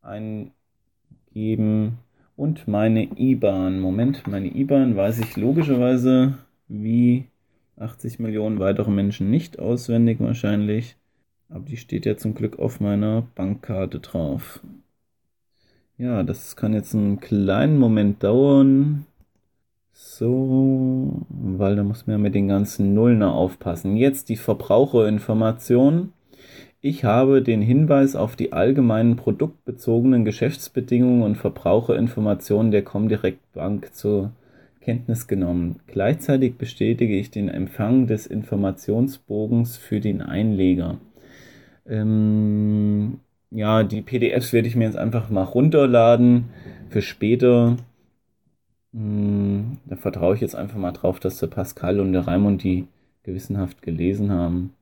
[0.00, 1.98] eingeben
[2.36, 3.80] und meine IBAN.
[3.80, 6.34] Moment, meine IBAN weiß ich logischerweise
[6.68, 7.24] wie
[7.78, 10.94] 80 Millionen weitere Menschen nicht auswendig wahrscheinlich.
[11.48, 14.60] Aber die steht ja zum Glück auf meiner Bankkarte drauf.
[15.98, 19.04] Ja, das kann jetzt einen kleinen Moment dauern.
[19.92, 23.96] So, weil da muss man ja mit den ganzen Nullen aufpassen.
[23.96, 26.12] Jetzt die Verbraucherinformation.
[26.80, 34.32] Ich habe den Hinweis auf die allgemeinen produktbezogenen Geschäftsbedingungen und Verbraucherinformationen der Comdirect Bank zur
[34.80, 35.76] Kenntnis genommen.
[35.86, 40.98] Gleichzeitig bestätige ich den Empfang des Informationsbogens für den Einleger.
[41.86, 46.46] Ähm, ja, die PDFs werde ich mir jetzt einfach mal runterladen
[46.90, 47.76] für später.
[48.92, 52.86] Hm, da vertraue ich jetzt einfach mal drauf, dass der Pascal und der Raimund die
[53.22, 54.74] gewissenhaft gelesen haben.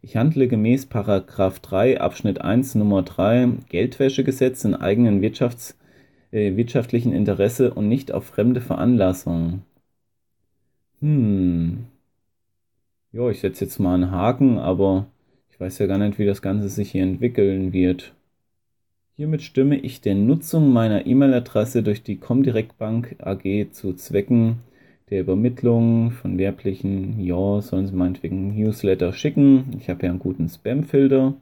[0.00, 5.76] Ich handle gemäß Paragraph 3 Abschnitt 1 Nummer 3 Geldwäschegesetz in eigenen Wirtschafts
[6.30, 9.62] äh, wirtschaftlichen Interesse und nicht auf fremde Veranlassung.
[11.00, 11.86] Hm.
[13.12, 15.06] Ja, ich setze jetzt mal einen Haken, aber
[15.50, 18.14] ich weiß ja gar nicht, wie das Ganze sich hier entwickeln wird.
[19.18, 24.60] Hiermit stimme ich der Nutzung meiner E-Mail-Adresse durch die Comdirect Bank AG zu Zwecken
[25.10, 29.76] der Übermittlung von werblichen, ja, sollen sie meinetwegen Newsletter schicken.
[29.76, 31.34] Ich habe ja einen guten Spam-Filter.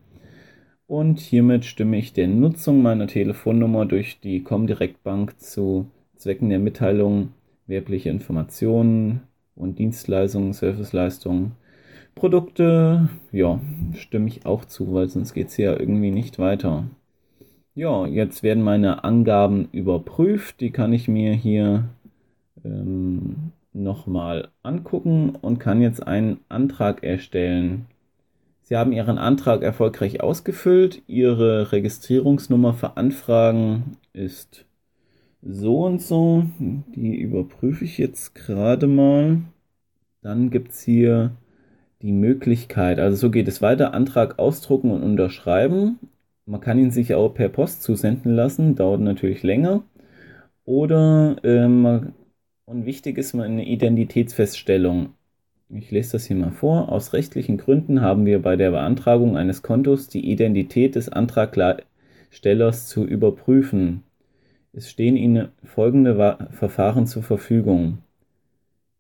[0.87, 6.61] Und hiermit stimme ich der Nutzung meiner Telefonnummer durch die Comdirect Bank zu Zwecken der
[6.61, 7.35] Mitteilung
[7.67, 9.21] werbliche Informationen
[9.55, 11.53] und Dienstleistungen, Serviceleistungen,
[12.15, 13.61] Produkte, ja,
[13.93, 16.87] stimme ich auch zu, weil sonst geht es ja irgendwie nicht weiter.
[17.77, 20.61] Ja, jetzt werden meine Angaben überprüft.
[20.63, 21.85] Die kann ich mir hier
[22.65, 27.85] ähm, nochmal angucken und kann jetzt einen Antrag erstellen.
[28.63, 31.03] Sie haben Ihren Antrag erfolgreich ausgefüllt.
[31.07, 34.65] Ihre Registrierungsnummer für Anfragen ist
[35.43, 36.47] so und so.
[36.59, 39.43] Die überprüfe ich jetzt gerade mal.
[40.23, 41.33] Dann gibt es hier
[42.01, 45.99] die Möglichkeit, also so geht es weiter, Antrag ausdrucken und unterschreiben.
[46.47, 49.83] Man kann ihn sich auch per Post zusenden lassen, dauert natürlich länger.
[50.65, 52.13] Oder ähm,
[52.67, 55.11] und wichtig ist eine Identitätsfeststellung.
[55.69, 56.91] Ich lese das hier mal vor.
[56.91, 63.05] Aus rechtlichen Gründen haben wir bei der Beantragung eines Kontos die Identität des Antragstellers zu
[63.05, 64.03] überprüfen.
[64.73, 67.99] Es stehen Ihnen folgende Verfahren zur Verfügung.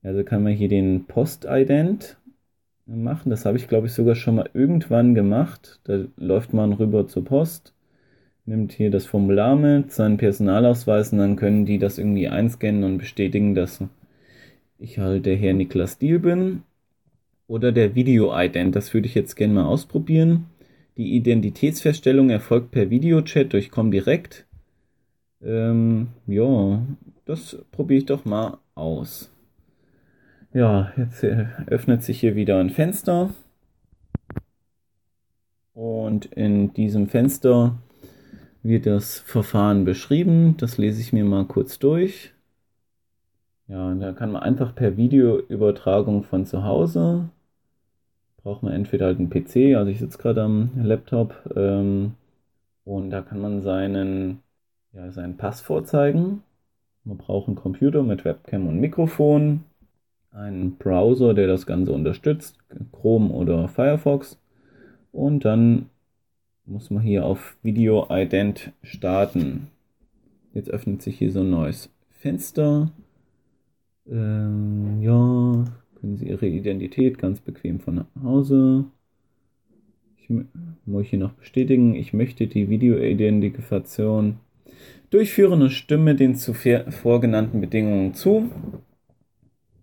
[0.03, 2.17] Also kann man hier den Postident
[2.87, 3.31] machen.
[3.31, 5.81] Das habe ich, glaube ich, sogar schon mal irgendwann gemacht.
[5.85, 7.75] Da läuft man rüber zur Post,
[8.45, 12.99] nimmt hier das Formular mit, seinen Personalausweis und dann können die das irgendwie einscannen und
[12.99, 13.83] bestätigen, dass
[14.79, 16.63] ich halt der Herr Niklas Diel bin.
[17.49, 20.47] Oder der Video-Ident, das würde ich jetzt gerne mal ausprobieren.
[20.97, 24.47] Die Identitätsfeststellung erfolgt per Videochat durch Comdirect.
[25.43, 26.85] Ähm, ja,
[27.25, 29.31] das probiere ich doch mal aus.
[30.57, 33.29] Ja, jetzt öffnet sich hier wieder ein Fenster.
[35.75, 37.77] Und in diesem Fenster
[38.63, 40.57] wird das Verfahren beschrieben.
[40.57, 42.33] Das lese ich mir mal kurz durch.
[43.69, 47.29] Ja, da kann man einfach per Videoübertragung von zu Hause
[48.47, 52.13] braucht man entweder halt einen PC, also ich sitze gerade am Laptop, ähm,
[52.85, 54.41] und da kann man seinen,
[54.93, 56.45] ja, seinen Pass vorzeigen.
[57.03, 59.65] Man braucht einen Computer mit Webcam und Mikrofon,
[60.37, 62.59] einen Browser, der das Ganze unterstützt,
[62.93, 64.39] Chrome oder Firefox.
[65.13, 65.87] Und dann
[66.67, 69.69] muss man hier auf Video Ident starten.
[70.53, 72.91] Jetzt öffnet sich hier so ein neues Fenster.
[74.11, 75.65] Ähm, ja,
[76.01, 78.85] können Sie Ihre Identität ganz bequem von Hause.
[80.19, 80.29] Ich
[80.85, 84.37] muss hier noch bestätigen, ich möchte die Videoidentifikation
[85.11, 88.51] durchführen und stimme den zuvor genannten Bedingungen zu.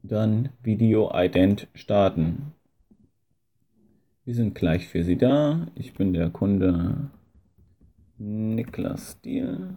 [0.05, 2.51] Dann Video Ident starten.
[4.25, 5.67] Wir sind gleich für Sie da.
[5.75, 7.09] Ich bin der Kunde
[8.17, 9.69] Niklas Diel.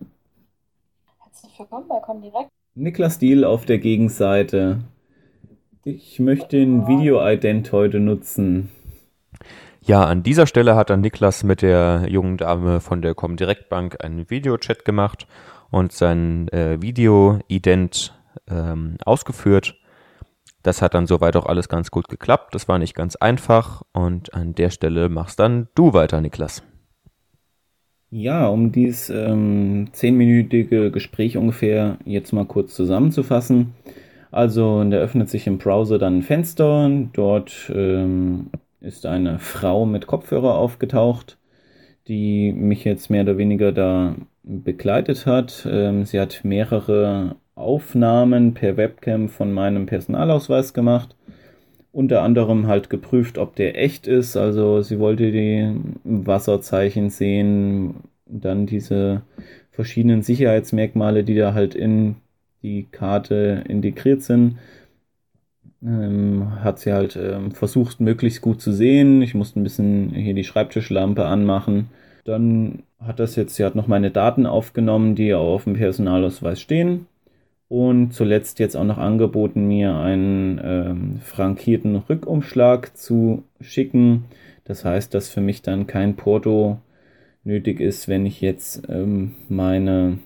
[1.22, 2.50] Herzlich willkommen bei Comdirect.
[2.74, 4.80] Niklas Diel auf der Gegenseite.
[5.84, 8.72] Ich möchte den Video-Ident heute nutzen.
[9.80, 14.02] Ja, an dieser Stelle hat dann Niklas mit der jungen Dame von der Comdirect Bank
[14.04, 15.28] einen Videochat gemacht
[15.70, 18.12] und sein äh, Video-Ident
[18.48, 19.76] ähm, ausgeführt.
[20.66, 22.52] Das hat dann soweit auch alles ganz gut geklappt.
[22.52, 26.64] Das war nicht ganz einfach und an der Stelle machst dann du weiter, Niklas.
[28.10, 33.74] Ja, um dieses ähm, zehnminütige Gespräch ungefähr jetzt mal kurz zusammenzufassen.
[34.32, 36.90] Also, da öffnet sich im Browser dann ein Fenster.
[37.12, 38.50] Dort ähm,
[38.80, 41.38] ist eine Frau mit Kopfhörer aufgetaucht,
[42.08, 45.64] die mich jetzt mehr oder weniger da begleitet hat.
[45.70, 51.16] Ähm, sie hat mehrere Aufnahmen per Webcam von meinem Personalausweis gemacht
[51.96, 54.36] unter anderem halt geprüft, ob der echt ist.
[54.36, 57.94] Also sie wollte die Wasserzeichen sehen,
[58.26, 59.22] dann diese
[59.70, 62.16] verschiedenen Sicherheitsmerkmale, die da halt in
[62.62, 64.58] die Karte integriert sind.
[65.82, 69.22] Ähm, hat sie halt ähm, versucht, möglichst gut zu sehen.
[69.22, 71.88] Ich musste ein bisschen hier die Schreibtischlampe anmachen.
[72.24, 77.06] Dann hat das jetzt, sie hat noch meine Daten aufgenommen, die auf dem Personalausweis stehen
[77.68, 84.24] und zuletzt jetzt auch noch angeboten, mir einen ähm, frankierten Rückumschlag zu schicken.
[84.64, 86.78] Das heißt, dass für mich dann kein Porto
[87.44, 90.18] nötig ist, wenn ich jetzt ähm, meine,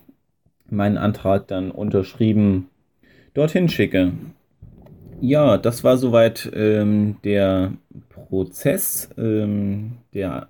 [0.68, 2.68] meinen Antrag dann unterschrieben
[3.34, 4.12] dorthin schicke.
[5.20, 7.72] Ja, das war soweit ähm, der
[8.08, 10.48] Prozess ähm, der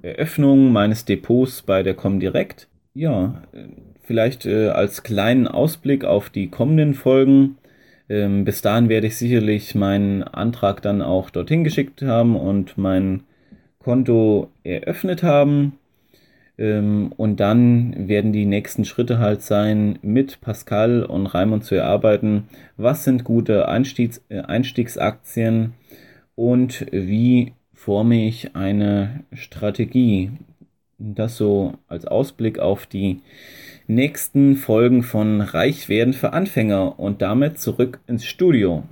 [0.00, 2.68] Eröffnung meines Depots bei der Comdirect.
[2.94, 3.42] Ja,
[4.06, 7.58] vielleicht äh, als kleinen Ausblick auf die kommenden Folgen.
[8.08, 13.24] Ähm, bis dahin werde ich sicherlich meinen Antrag dann auch dorthin geschickt haben und mein
[13.80, 15.78] Konto eröffnet haben.
[16.58, 22.44] Ähm, und dann werden die nächsten Schritte halt sein, mit Pascal und Raimund zu erarbeiten,
[22.76, 25.74] was sind gute Einstiegs äh, Einstiegsaktien
[26.34, 30.30] und wie forme ich eine Strategie.
[30.98, 33.20] Das so als Ausblick auf die
[33.88, 38.84] nächsten Folgen von Reich werden für Anfänger und damit zurück ins Studio.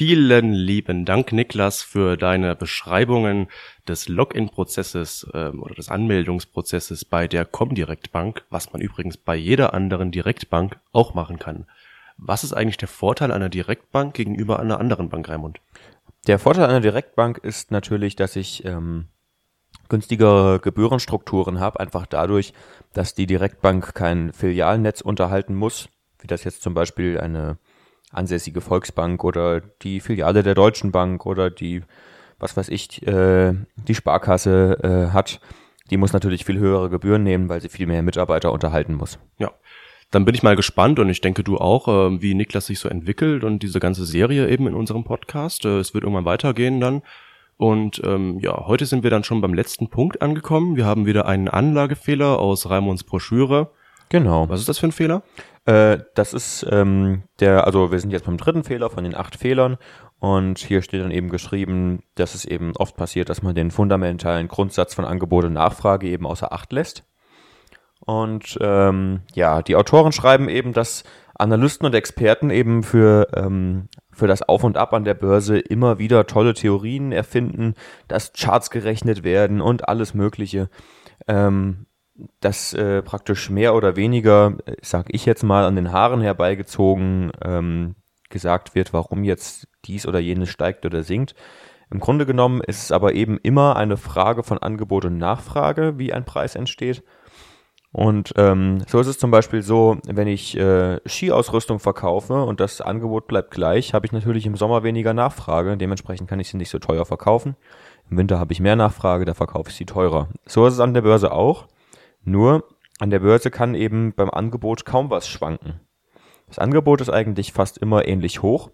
[0.00, 3.48] Vielen lieben Dank, Niklas, für deine Beschreibungen
[3.86, 9.74] des Login-Prozesses ähm, oder des Anmeldungsprozesses bei der Comdirect Bank, was man übrigens bei jeder
[9.74, 11.66] anderen Direktbank auch machen kann.
[12.16, 15.60] Was ist eigentlich der Vorteil einer Direktbank gegenüber einer anderen Bank, Raimund?
[16.26, 19.06] Der Vorteil einer Direktbank ist natürlich, dass ich ähm,
[19.90, 22.54] günstigere Gebührenstrukturen habe, einfach dadurch,
[22.94, 27.58] dass die Direktbank kein Filialnetz unterhalten muss, wie das jetzt zum Beispiel eine
[28.10, 31.82] ansässige Volksbank oder die Filiale der Deutschen Bank oder die,
[32.38, 35.40] was weiß ich, äh, die Sparkasse äh, hat.
[35.90, 39.18] Die muss natürlich viel höhere Gebühren nehmen, weil sie viel mehr Mitarbeiter unterhalten muss.
[39.38, 39.52] Ja.
[40.10, 42.88] Dann bin ich mal gespannt und ich denke du auch, äh, wie Niklas sich so
[42.88, 45.64] entwickelt und diese ganze Serie eben in unserem Podcast.
[45.64, 47.02] Äh, es wird irgendwann weitergehen dann.
[47.60, 50.76] Und ähm, ja, heute sind wir dann schon beim letzten Punkt angekommen.
[50.76, 53.70] Wir haben wieder einen Anlagefehler aus Raimunds Broschüre.
[54.08, 54.48] Genau.
[54.48, 55.22] Was ist das für ein Fehler?
[55.66, 59.36] Äh, das ist ähm, der, also wir sind jetzt beim dritten Fehler von den acht
[59.36, 59.76] Fehlern
[60.20, 64.48] und hier steht dann eben geschrieben, dass es eben oft passiert, dass man den fundamentalen
[64.48, 67.04] Grundsatz von Angebot und Nachfrage eben außer Acht lässt.
[68.06, 73.88] Und ähm, ja, die Autoren schreiben eben, dass Analysten und Experten eben für ähm,
[74.20, 77.74] für das Auf und Ab an der Börse immer wieder tolle Theorien erfinden,
[78.06, 80.68] dass Charts gerechnet werden und alles Mögliche.
[81.26, 81.86] Ähm,
[82.40, 87.96] dass äh, praktisch mehr oder weniger, sag ich jetzt mal, an den Haaren herbeigezogen ähm,
[88.28, 91.34] gesagt wird, warum jetzt dies oder jenes steigt oder sinkt.
[91.90, 96.12] Im Grunde genommen ist es aber eben immer eine Frage von Angebot und Nachfrage, wie
[96.12, 97.02] ein Preis entsteht.
[97.92, 102.80] Und ähm, so ist es zum Beispiel so, wenn ich äh, Skiausrüstung verkaufe und das
[102.80, 105.76] Angebot bleibt gleich, habe ich natürlich im Sommer weniger Nachfrage.
[105.76, 107.56] Dementsprechend kann ich sie nicht so teuer verkaufen.
[108.08, 110.28] Im Winter habe ich mehr Nachfrage, da verkaufe ich sie teurer.
[110.46, 111.66] So ist es an der Börse auch.
[112.22, 112.64] Nur
[113.00, 115.80] an der Börse kann eben beim Angebot kaum was schwanken.
[116.46, 118.70] Das Angebot ist eigentlich fast immer ähnlich hoch,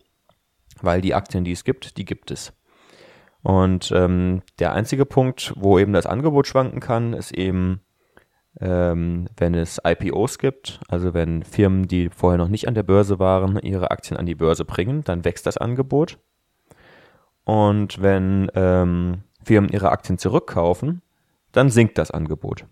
[0.83, 2.53] weil die Aktien, die es gibt, die gibt es.
[3.43, 7.81] Und ähm, der einzige Punkt, wo eben das Angebot schwanken kann, ist eben
[8.61, 13.19] ähm, wenn es IPOs gibt, also wenn Firmen, die vorher noch nicht an der Börse
[13.19, 16.19] waren, ihre Aktien an die Börse bringen, dann wächst das Angebot.
[17.45, 21.03] Und wenn ähm, Firmen ihre Aktien zurückkaufen,
[21.53, 22.67] dann sinkt das Angebot.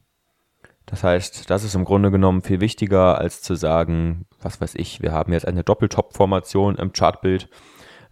[0.87, 5.01] Das heißt, das ist im Grunde genommen viel wichtiger, als zu sagen, was weiß ich,
[5.01, 7.49] wir haben jetzt eine Doppeltop-Formation im Chartbild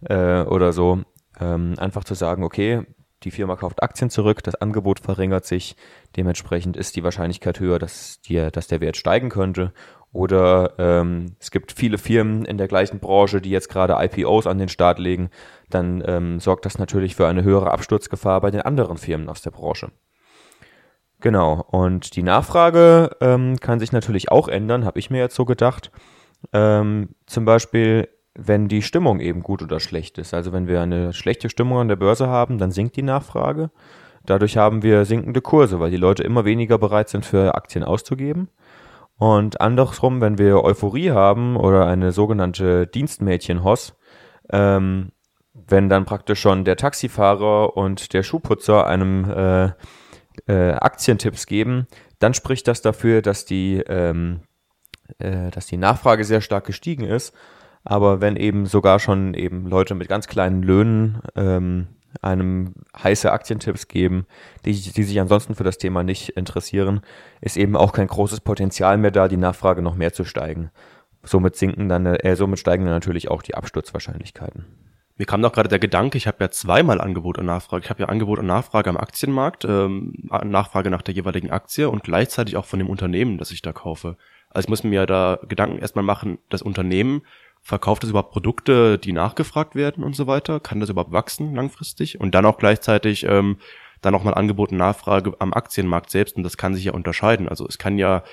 [0.01, 1.01] äh, oder so.
[1.39, 2.85] Ähm, einfach zu sagen, okay,
[3.23, 5.75] die Firma kauft Aktien zurück, das Angebot verringert sich,
[6.15, 9.73] dementsprechend ist die Wahrscheinlichkeit höher, dass, die, dass der Wert steigen könnte.
[10.11, 14.59] Oder ähm, es gibt viele Firmen in der gleichen Branche, die jetzt gerade IPOs an
[14.59, 15.31] den Start legen,
[15.69, 19.51] dann ähm, sorgt das natürlich für eine höhere Absturzgefahr bei den anderen Firmen aus der
[19.51, 19.91] Branche.
[21.19, 25.45] Genau, und die Nachfrage ähm, kann sich natürlich auch ändern, habe ich mir jetzt so
[25.45, 25.89] gedacht.
[26.51, 30.33] Ähm, zum Beispiel wenn die Stimmung eben gut oder schlecht ist.
[30.33, 33.69] Also wenn wir eine schlechte Stimmung an der Börse haben, dann sinkt die Nachfrage.
[34.25, 38.49] Dadurch haben wir sinkende Kurse, weil die Leute immer weniger bereit sind, für Aktien auszugeben.
[39.17, 43.95] Und andersrum, wenn wir Euphorie haben oder eine sogenannte Dienstmädchen-Hoss,
[44.49, 45.11] ähm,
[45.53, 49.71] wenn dann praktisch schon der Taxifahrer und der Schuhputzer einem äh,
[50.47, 51.85] äh, Aktientipps geben,
[52.17, 54.41] dann spricht das dafür, dass die, ähm,
[55.19, 57.33] äh, dass die Nachfrage sehr stark gestiegen ist
[57.83, 61.87] aber wenn eben sogar schon eben Leute mit ganz kleinen Löhnen ähm,
[62.21, 64.25] einem heiße Aktientipps geben,
[64.65, 67.01] die, die sich ansonsten für das Thema nicht interessieren,
[67.41, 70.71] ist eben auch kein großes Potenzial mehr da, die Nachfrage noch mehr zu steigen.
[71.23, 74.65] Somit sinken dann, äh, somit steigen dann natürlich auch die Absturzwahrscheinlichkeiten.
[75.15, 77.83] Mir kam doch gerade der Gedanke, ich habe ja zweimal Angebot und Nachfrage.
[77.83, 82.03] Ich habe ja Angebot und Nachfrage am Aktienmarkt, ähm, Nachfrage nach der jeweiligen Aktie und
[82.03, 84.17] gleichzeitig auch von dem Unternehmen, das ich da kaufe.
[84.49, 87.21] Also ich muss mir ja da Gedanken erstmal machen, das Unternehmen
[87.65, 90.59] Verkauft es überhaupt Produkte, die nachgefragt werden und so weiter?
[90.59, 92.19] Kann das überhaupt wachsen langfristig?
[92.19, 93.57] Und dann auch gleichzeitig ähm,
[94.01, 97.47] dann auch mal Angebot und Nachfrage am Aktienmarkt selbst und das kann sich ja unterscheiden.
[97.47, 98.23] Also es kann ja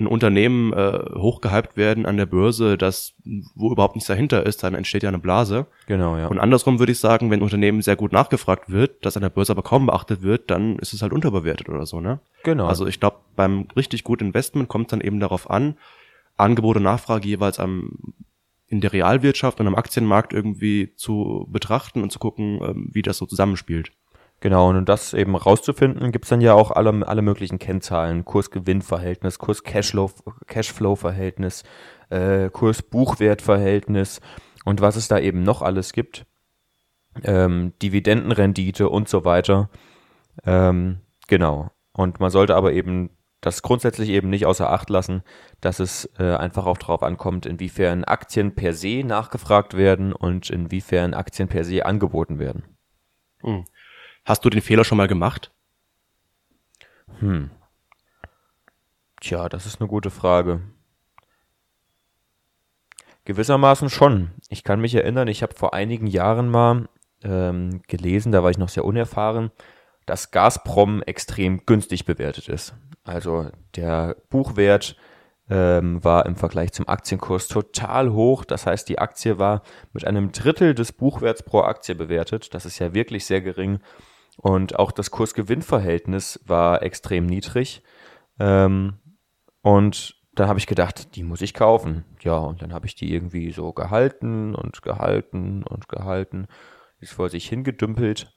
[0.00, 3.14] ein Unternehmen äh, hochgehypt werden an der Börse, das
[3.56, 5.66] wo überhaupt nichts dahinter ist, dann entsteht ja eine Blase.
[5.86, 6.28] Genau, ja.
[6.28, 9.30] Und andersrum würde ich sagen, wenn ein Unternehmen sehr gut nachgefragt wird, das an der
[9.30, 12.20] Börse aber kaum beachtet wird, dann ist es halt unterbewertet oder so, ne?
[12.44, 12.66] Genau.
[12.68, 15.76] Also ich glaube, beim richtig guten Investment kommt dann eben darauf an,
[16.36, 18.14] Angebot und Nachfrage jeweils am
[18.68, 23.18] in der Realwirtschaft und am Aktienmarkt irgendwie zu betrachten und zu gucken, ähm, wie das
[23.18, 23.90] so zusammenspielt.
[24.40, 29.40] Genau, und um das eben rauszufinden, gibt's dann ja auch alle, alle möglichen Kennzahlen, Kurs-Gewinn-Verhältnis,
[29.40, 31.64] Kurs-Cashflow-Verhältnis,
[32.10, 34.20] äh, Kurs-Buchwert-Verhältnis
[34.64, 36.24] und was es da eben noch alles gibt,
[37.24, 39.70] ähm, Dividendenrendite und so weiter.
[40.44, 41.72] Ähm, genau.
[41.92, 45.22] Und man sollte aber eben das grundsätzlich eben nicht außer Acht lassen,
[45.60, 51.14] dass es äh, einfach auch darauf ankommt, inwiefern Aktien per se nachgefragt werden und inwiefern
[51.14, 52.64] Aktien per se angeboten werden.
[53.40, 53.64] Hm.
[54.24, 55.52] Hast du den Fehler schon mal gemacht?
[57.20, 57.50] Hm.
[59.20, 60.62] Tja, das ist eine gute Frage.
[63.24, 64.30] Gewissermaßen schon.
[64.48, 66.88] Ich kann mich erinnern, ich habe vor einigen Jahren mal
[67.22, 69.50] ähm, gelesen, da war ich noch sehr unerfahren,
[70.08, 72.74] dass Gazprom extrem günstig bewertet ist.
[73.04, 74.96] Also der Buchwert
[75.50, 78.44] ähm, war im Vergleich zum Aktienkurs total hoch.
[78.44, 82.54] Das heißt, die Aktie war mit einem Drittel des Buchwerts pro Aktie bewertet.
[82.54, 83.80] Das ist ja wirklich sehr gering.
[84.36, 87.82] Und auch das Kurs-Gewinn-Verhältnis war extrem niedrig.
[88.38, 88.98] Ähm,
[89.62, 92.04] und da habe ich gedacht, die muss ich kaufen.
[92.20, 96.46] Ja, und dann habe ich die irgendwie so gehalten und gehalten und gehalten.
[97.00, 98.34] Ist vor sich hingedümpelt.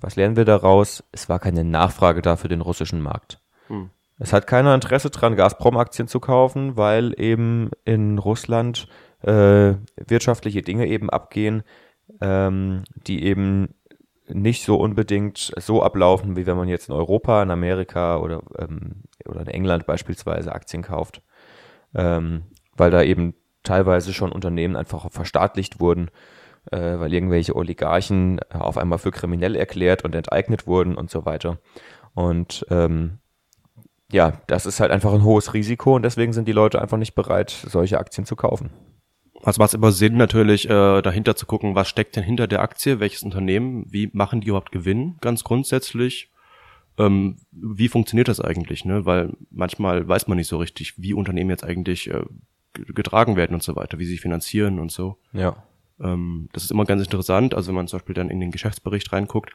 [0.00, 1.04] Was lernen wir daraus?
[1.12, 3.40] Es war keine Nachfrage da für den russischen Markt.
[3.66, 3.90] Hm.
[4.18, 8.88] Es hat keiner Interesse dran, Gazprom-Aktien zu kaufen, weil eben in Russland
[9.22, 11.62] äh, wirtschaftliche Dinge eben abgehen,
[12.20, 13.74] ähm, die eben
[14.28, 19.04] nicht so unbedingt so ablaufen, wie wenn man jetzt in Europa, in Amerika oder, ähm,
[19.24, 21.22] oder in England beispielsweise Aktien kauft.
[21.94, 22.42] Ähm,
[22.76, 26.10] weil da eben teilweise schon Unternehmen einfach verstaatlicht wurden
[26.70, 31.24] äh, weil irgendwelche Oligarchen äh, auf einmal für kriminell erklärt und enteignet wurden und so
[31.24, 31.58] weiter.
[32.14, 33.18] Und ähm,
[34.10, 37.14] ja, das ist halt einfach ein hohes Risiko und deswegen sind die Leute einfach nicht
[37.14, 38.70] bereit, solche Aktien zu kaufen.
[39.42, 42.60] Also macht es immer Sinn, natürlich äh, dahinter zu gucken, was steckt denn hinter der
[42.60, 46.30] Aktie, welches Unternehmen, wie machen die überhaupt Gewinn, ganz grundsätzlich.
[46.98, 49.06] ähm, wie funktioniert das eigentlich, ne?
[49.06, 52.24] Weil manchmal weiß man nicht so richtig, wie Unternehmen jetzt eigentlich äh,
[52.72, 55.18] getragen werden und so weiter, wie sie finanzieren und so.
[55.32, 55.62] Ja.
[56.00, 57.54] Ähm, das ist immer ganz interessant.
[57.54, 59.52] Also wenn man zum Beispiel dann in den Geschäftsbericht reinguckt,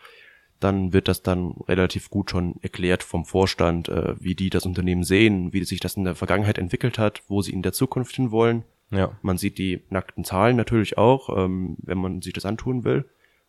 [0.59, 5.03] dann wird das dann relativ gut schon erklärt vom Vorstand, äh, wie die das Unternehmen
[5.03, 8.31] sehen, wie sich das in der Vergangenheit entwickelt hat, wo sie in der Zukunft hin
[8.31, 8.63] wollen.
[8.91, 9.11] Ja.
[9.21, 13.05] Man sieht die nackten Zahlen natürlich auch, ähm, wenn man sich das antun will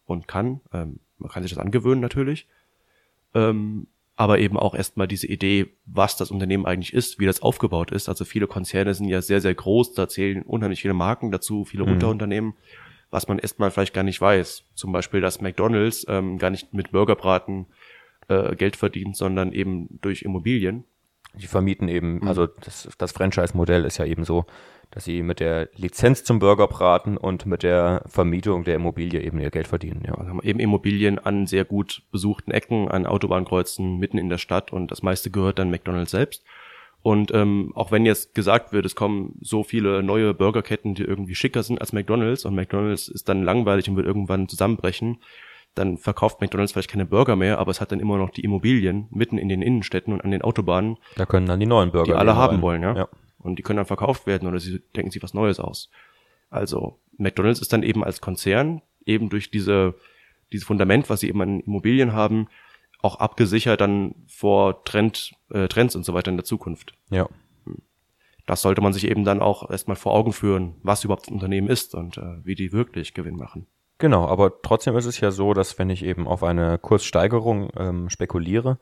[0.07, 0.61] und kann.
[0.72, 2.47] Ähm, man kann sich das angewöhnen natürlich.
[3.34, 3.86] Ähm,
[4.16, 8.09] aber eben auch erstmal diese Idee, was das Unternehmen eigentlich ist, wie das aufgebaut ist.
[8.09, 11.84] Also viele Konzerne sind ja sehr, sehr groß, da zählen unheimlich viele Marken dazu, viele
[11.84, 11.92] Mhm.
[11.92, 12.55] Unterunternehmen,
[13.15, 14.65] was man erstmal vielleicht gar nicht weiß.
[14.75, 17.67] Zum Beispiel, dass McDonalds ähm, gar nicht mit Burgerbraten
[18.27, 20.83] äh, Geld verdient, sondern eben durch Immobilien.
[21.35, 22.29] Die vermieten eben, Mhm.
[22.29, 24.47] also das, das Franchise-Modell ist ja eben so,
[24.91, 29.51] dass sie mit der Lizenz zum Burgerbraten und mit der Vermietung der Immobilie eben ihr
[29.51, 30.03] Geld verdienen.
[30.07, 30.17] Ja.
[30.17, 34.91] Haben eben Immobilien an sehr gut besuchten Ecken, an Autobahnkreuzen mitten in der Stadt und
[34.91, 36.45] das meiste gehört dann McDonalds selbst.
[37.05, 41.34] Und ähm, auch wenn jetzt gesagt wird, es kommen so viele neue Burgerketten, die irgendwie
[41.34, 45.18] schicker sind als McDonalds und McDonalds ist dann langweilig und wird irgendwann zusammenbrechen,
[45.74, 49.07] dann verkauft McDonalds vielleicht keine Burger mehr, aber es hat dann immer noch die Immobilien
[49.11, 52.14] mitten in den Innenstädten und an den Autobahnen, Da können dann die neuen Burger die
[52.14, 52.62] alle haben rein.
[52.62, 52.96] wollen, ja?
[52.96, 53.09] ja.
[53.38, 55.90] Und die können dann verkauft werden oder sie denken sich was Neues aus.
[56.48, 59.94] Also McDonald's ist dann eben als Konzern eben durch diese
[60.52, 62.48] dieses Fundament, was sie eben an Immobilien haben,
[63.05, 66.94] auch abgesichert dann vor Trend, äh, Trends und so weiter in der Zukunft.
[67.11, 67.28] ja.
[68.46, 71.68] Das sollte man sich eben dann auch erstmal vor Augen führen, was überhaupt das Unternehmen
[71.68, 73.66] ist und äh, wie die wirklich Gewinn machen.
[73.96, 78.11] Genau, aber trotzdem ist es ja so, dass wenn ich eben auf eine Kurssteigerung ähm,
[78.11, 78.78] spekuliere,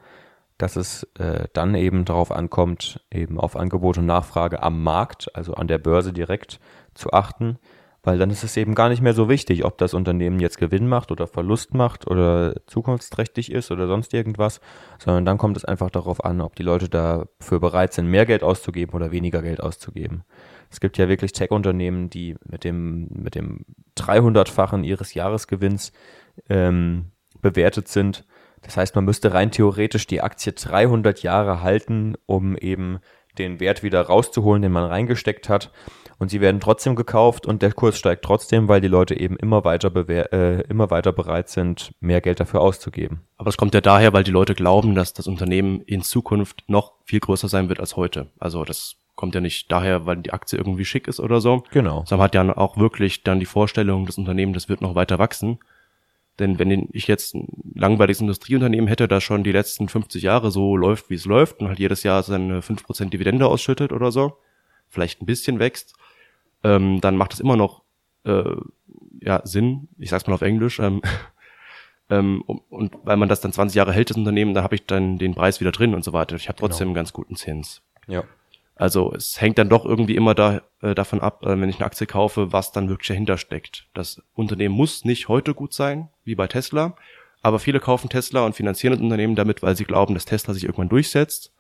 [0.58, 5.54] dass es äh, dann eben darauf ankommt, eben auf Angebot und Nachfrage am Markt, also
[5.54, 6.58] an der Börse direkt
[6.94, 7.58] zu achten,
[8.03, 10.88] weil dann ist es eben gar nicht mehr so wichtig, ob das Unternehmen jetzt Gewinn
[10.88, 14.61] macht oder Verlust macht oder zukunftsträchtig ist oder sonst irgendwas,
[14.98, 18.42] sondern dann kommt es einfach darauf an, ob die Leute dafür bereit sind, mehr Geld
[18.42, 20.24] auszugeben oder weniger Geld auszugeben.
[20.70, 23.64] Es gibt ja wirklich Tech-Unternehmen, die mit dem, mit dem
[23.96, 25.92] 300-fachen ihres Jahresgewinns
[26.48, 28.24] ähm, bewertet sind.
[28.62, 33.00] Das heißt, man müsste rein theoretisch die Aktie 300 Jahre halten, um eben
[33.38, 35.72] den Wert wieder rauszuholen, den man reingesteckt hat.
[36.22, 39.64] Und sie werden trotzdem gekauft und der Kurs steigt trotzdem, weil die Leute eben immer
[39.64, 43.22] weiter, äh, immer weiter bereit sind, mehr Geld dafür auszugeben.
[43.38, 46.92] Aber es kommt ja daher, weil die Leute glauben, dass das Unternehmen in Zukunft noch
[47.06, 48.28] viel größer sein wird als heute.
[48.38, 52.04] Also das kommt ja nicht daher, weil die Aktie irgendwie schick ist oder so, Genau.
[52.06, 55.58] sondern hat ja auch wirklich dann die Vorstellung, das Unternehmen, das wird noch weiter wachsen.
[56.38, 60.76] Denn wenn ich jetzt ein langweiliges Industrieunternehmen hätte, das schon die letzten 50 Jahre so
[60.76, 64.38] läuft, wie es läuft und halt jedes Jahr seine 5% Dividende ausschüttet oder so,
[64.88, 65.96] vielleicht ein bisschen wächst,
[66.64, 67.82] ähm, dann macht es immer noch
[68.24, 68.56] äh,
[69.20, 71.02] ja, Sinn, ich sag's mal auf Englisch, ähm,
[72.10, 75.18] ähm, und, weil man das dann 20 Jahre hält, das Unternehmen, da habe ich dann
[75.18, 76.36] den Preis wieder drin und so weiter.
[76.36, 77.82] Ich habe trotzdem einen ganz guten Zins.
[78.06, 78.24] Ja.
[78.74, 81.86] Also es hängt dann doch irgendwie immer da, äh, davon ab, äh, wenn ich eine
[81.86, 83.86] Aktie kaufe, was dann wirklich dahinter steckt.
[83.94, 86.96] Das Unternehmen muss nicht heute gut sein, wie bei Tesla,
[87.42, 90.64] aber viele kaufen Tesla und finanzieren das Unternehmen damit, weil sie glauben, dass Tesla sich
[90.64, 91.52] irgendwann durchsetzt,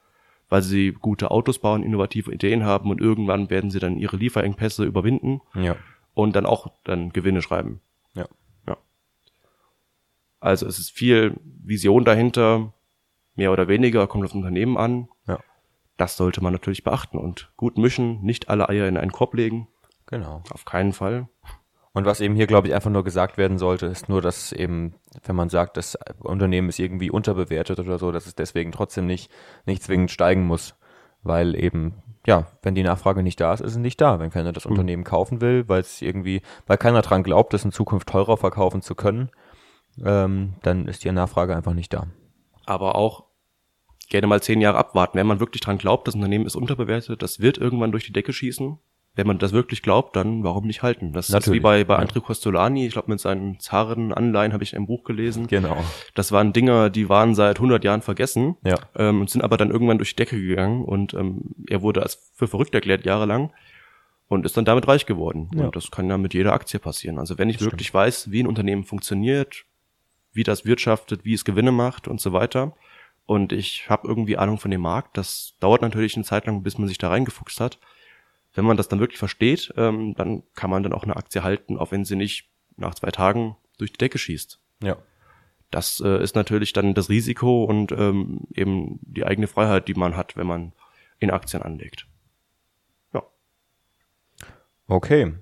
[0.52, 4.84] weil sie gute Autos bauen, innovative Ideen haben und irgendwann werden sie dann ihre Lieferengpässe
[4.84, 5.76] überwinden Ja.
[6.12, 7.80] und dann auch dann Gewinne schreiben.
[8.12, 8.26] Ja.
[8.68, 8.76] Ja.
[10.40, 12.74] Also es ist viel Vision dahinter,
[13.34, 15.08] mehr oder weniger, kommt auf das Unternehmen an.
[15.26, 15.38] Ja.
[15.96, 19.68] Das sollte man natürlich beachten und gut mischen, nicht alle Eier in einen Korb legen,
[20.06, 20.42] Genau.
[20.50, 21.28] auf keinen Fall.
[21.94, 24.94] Und was eben hier, glaube ich, einfach nur gesagt werden sollte, ist nur, dass eben,
[25.24, 29.30] wenn man sagt, das Unternehmen ist irgendwie unterbewertet oder so, dass es deswegen trotzdem nicht,
[29.66, 30.74] nicht zwingend steigen muss.
[31.22, 34.18] Weil eben, ja, wenn die Nachfrage nicht da ist, ist es nicht da.
[34.18, 37.72] Wenn keiner das Unternehmen kaufen will, weil es irgendwie, weil keiner dran glaubt, es in
[37.72, 39.30] Zukunft teurer verkaufen zu können,
[40.02, 42.06] ähm, dann ist die Nachfrage einfach nicht da.
[42.64, 43.24] Aber auch
[44.08, 45.18] gerne mal zehn Jahre abwarten.
[45.18, 48.32] Wenn man wirklich dran glaubt, das Unternehmen ist unterbewertet, das wird irgendwann durch die Decke
[48.32, 48.78] schießen.
[49.14, 51.12] Wenn man das wirklich glaubt, dann warum nicht halten?
[51.12, 52.00] Das ist Natürlich, wie bei, bei ja.
[52.00, 55.48] André Costolani, ich glaube mit seinen Zaren-Anleihen habe ich ein Buch gelesen.
[55.48, 55.76] Genau.
[56.14, 58.78] Das waren Dinger, die waren seit 100 Jahren vergessen Ja.
[58.96, 62.32] ähm, und sind aber dann irgendwann durch die Decke gegangen und ähm, er wurde als
[62.34, 63.52] für verrückt erklärt jahrelang
[64.28, 65.50] und ist dann damit reich geworden.
[65.54, 65.64] Ja.
[65.66, 67.18] Und das kann ja mit jeder Aktie passieren.
[67.18, 69.64] Also wenn ich wirklich weiß, wie ein Unternehmen funktioniert,
[70.32, 72.74] wie das wirtschaftet, wie es Gewinne macht und so weiter
[73.26, 76.78] und ich habe irgendwie Ahnung von dem Markt, das dauert natürlich eine Zeit lang, bis
[76.78, 77.78] man sich da reingefuchst hat.
[78.54, 81.78] Wenn man das dann wirklich versteht, ähm, dann kann man dann auch eine Aktie halten,
[81.78, 84.60] auch wenn sie nicht nach zwei Tagen durch die Decke schießt.
[84.82, 84.96] Ja.
[85.70, 90.16] Das äh, ist natürlich dann das Risiko und ähm, eben die eigene Freiheit, die man
[90.16, 90.72] hat, wenn man
[91.18, 92.06] in Aktien anlegt.
[93.14, 93.22] Ja.
[94.86, 95.32] Okay.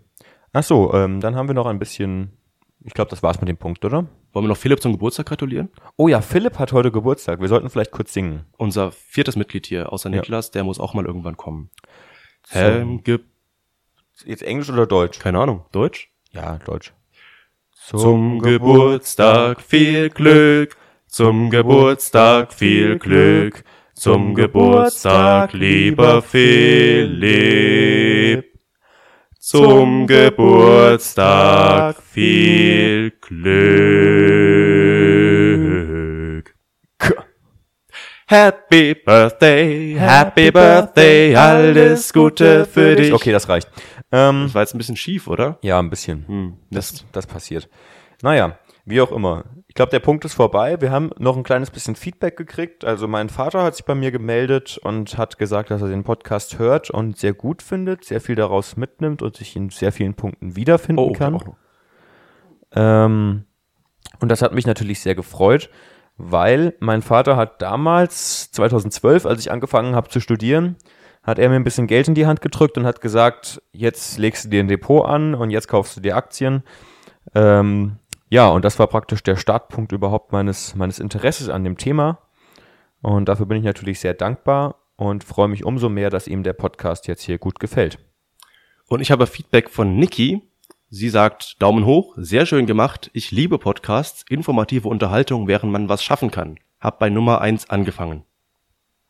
[0.53, 2.37] Ach so, ähm, dann haben wir noch ein bisschen
[2.85, 4.07] Ich glaube, das war's mit dem Punkt, oder?
[4.33, 5.69] Wollen wir noch Philipp zum Geburtstag gratulieren?
[5.97, 7.41] Oh ja, Philipp hat heute Geburtstag.
[7.41, 8.47] Wir sollten vielleicht kurz singen.
[8.57, 10.17] Unser viertes Mitglied hier, außer Ja.
[10.17, 11.71] Niklas, der muss auch mal irgendwann kommen.
[12.47, 12.59] So.
[12.59, 13.21] Ähm, Ge
[14.25, 15.19] Jetzt Englisch oder Deutsch?
[15.19, 16.11] keine Ahnung, Deutsch?
[16.33, 16.93] Ja, Deutsch.
[17.73, 20.77] Zum Geburtstag viel Glück,
[21.07, 23.65] zum Geburtstag viel Glück,
[23.95, 27.41] zum Geburtstag lieber Philipp.
[29.39, 34.10] Zum Geburtstag viel Glück.
[38.31, 43.13] Happy Birthday, Happy Birthday, alles Gute für dich.
[43.13, 43.69] Okay, das reicht.
[44.13, 45.59] Ähm, Das war jetzt ein bisschen schief, oder?
[45.63, 46.25] ja, ein bisschen.
[46.29, 47.69] Hm, Das, das passiert.
[48.23, 49.47] Naja, wie auch immer.
[49.67, 50.81] Ich glaube, der Punkt ist vorbei.
[50.81, 52.85] Wir haben noch ein kleines bisschen Feedback gekriegt.
[52.85, 56.61] Also mein Vater hat sich bei mir gemeldet und hat gesagt, dass er den Podcast
[56.61, 60.55] hört und sehr gut findet, sehr viel daraus mitnimmt und sich in sehr vielen Punkten
[60.55, 61.35] wiederfinden Oh, kann.
[61.35, 61.57] auch noch.
[62.77, 63.43] Ähm,
[64.21, 65.69] und das hat mich natürlich sehr gefreut,
[66.23, 70.77] weil mein Vater hat damals, 2012, als ich angefangen habe zu studieren,
[71.23, 74.45] hat er mir ein bisschen Geld in die Hand gedrückt und hat gesagt, jetzt legst
[74.45, 76.63] du dir ein Depot an und jetzt kaufst du dir Aktien.
[77.35, 77.97] Ähm,
[78.29, 82.19] ja, und das war praktisch der Startpunkt überhaupt meines, meines Interesses an dem Thema.
[83.03, 86.53] Und dafür bin ich natürlich sehr dankbar und freue mich umso mehr, dass ihm der
[86.53, 87.99] Podcast jetzt hier gut gefällt.
[88.89, 90.43] Und ich habe Feedback von Niki.
[90.93, 93.11] Sie sagt, Daumen hoch, sehr schön gemacht.
[93.13, 96.59] Ich liebe Podcasts, informative Unterhaltung, während man was schaffen kann.
[96.81, 98.25] Hab bei Nummer eins angefangen.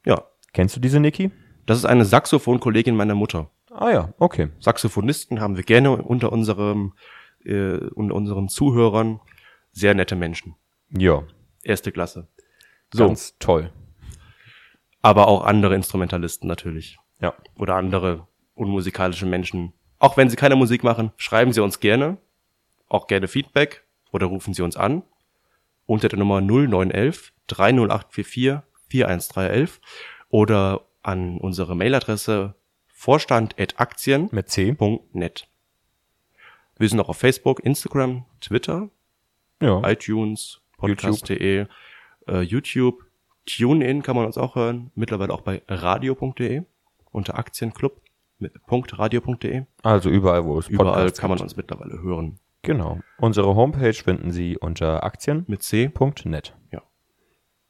[0.05, 1.31] Ja, Kennst du diese Niki?
[1.67, 3.51] das ist eine Saxophonkollegin meiner Mutter.
[3.71, 4.49] Ah ja, okay.
[4.59, 6.95] Saxophonisten haben wir gerne unter unserem,
[7.45, 9.21] äh, unter unseren Zuhörern.
[9.73, 10.57] Sehr nette Menschen.
[10.91, 11.23] Ja,
[11.63, 12.27] Erste Klasse.
[12.93, 13.71] So, ganz toll.
[15.03, 16.99] aber auch andere Instrumentalisten natürlich.
[17.21, 17.35] Ja.
[17.55, 19.73] Oder andere unmusikalische Menschen.
[20.01, 22.17] Auch wenn sie keine Musik machen, schreiben sie uns gerne.
[22.89, 25.03] Auch gerne Feedback oder rufen sie uns an.
[25.87, 29.81] Unter der Nummer 0911 30844 41311
[30.31, 32.55] oder an unsere Mailadresse
[32.89, 35.15] vorstand.aktien.net.
[35.15, 35.47] Mit.
[36.79, 38.89] Wir sind auch auf Facebook, Instagram, Twitter,
[39.61, 39.83] Ja.
[39.89, 41.67] iTunes, podcast.de,
[42.27, 43.05] äh, YouTube,
[43.47, 46.63] TuneIn kann man uns auch hören, mittlerweile auch bei radio.de
[47.11, 48.01] unter Aktienclub
[48.41, 49.65] mit .radio.de.
[49.83, 52.39] Also überall, wo es Überall Podcasts kann man uns mittlerweile hören.
[52.63, 53.01] Genau.
[53.19, 55.49] Unsere Homepage finden Sie unter aktien.net.
[55.49, 55.91] Mit C.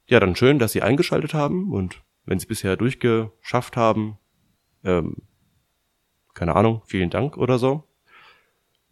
[0.07, 4.17] Ja, dann schön, dass Sie eingeschaltet haben und wenn Sie bisher durchgeschafft haben,
[4.83, 5.17] ähm,
[6.33, 7.83] keine Ahnung, vielen Dank oder so.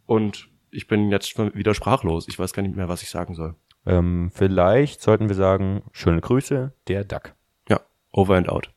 [0.06, 2.26] Und ich bin jetzt schon wieder sprachlos.
[2.28, 3.54] Ich weiß gar nicht mehr, was ich sagen soll.
[3.86, 7.34] Ähm, vielleicht sollten wir sagen, schöne Grüße, der Duck.
[7.68, 7.80] Ja,
[8.12, 8.70] over and out.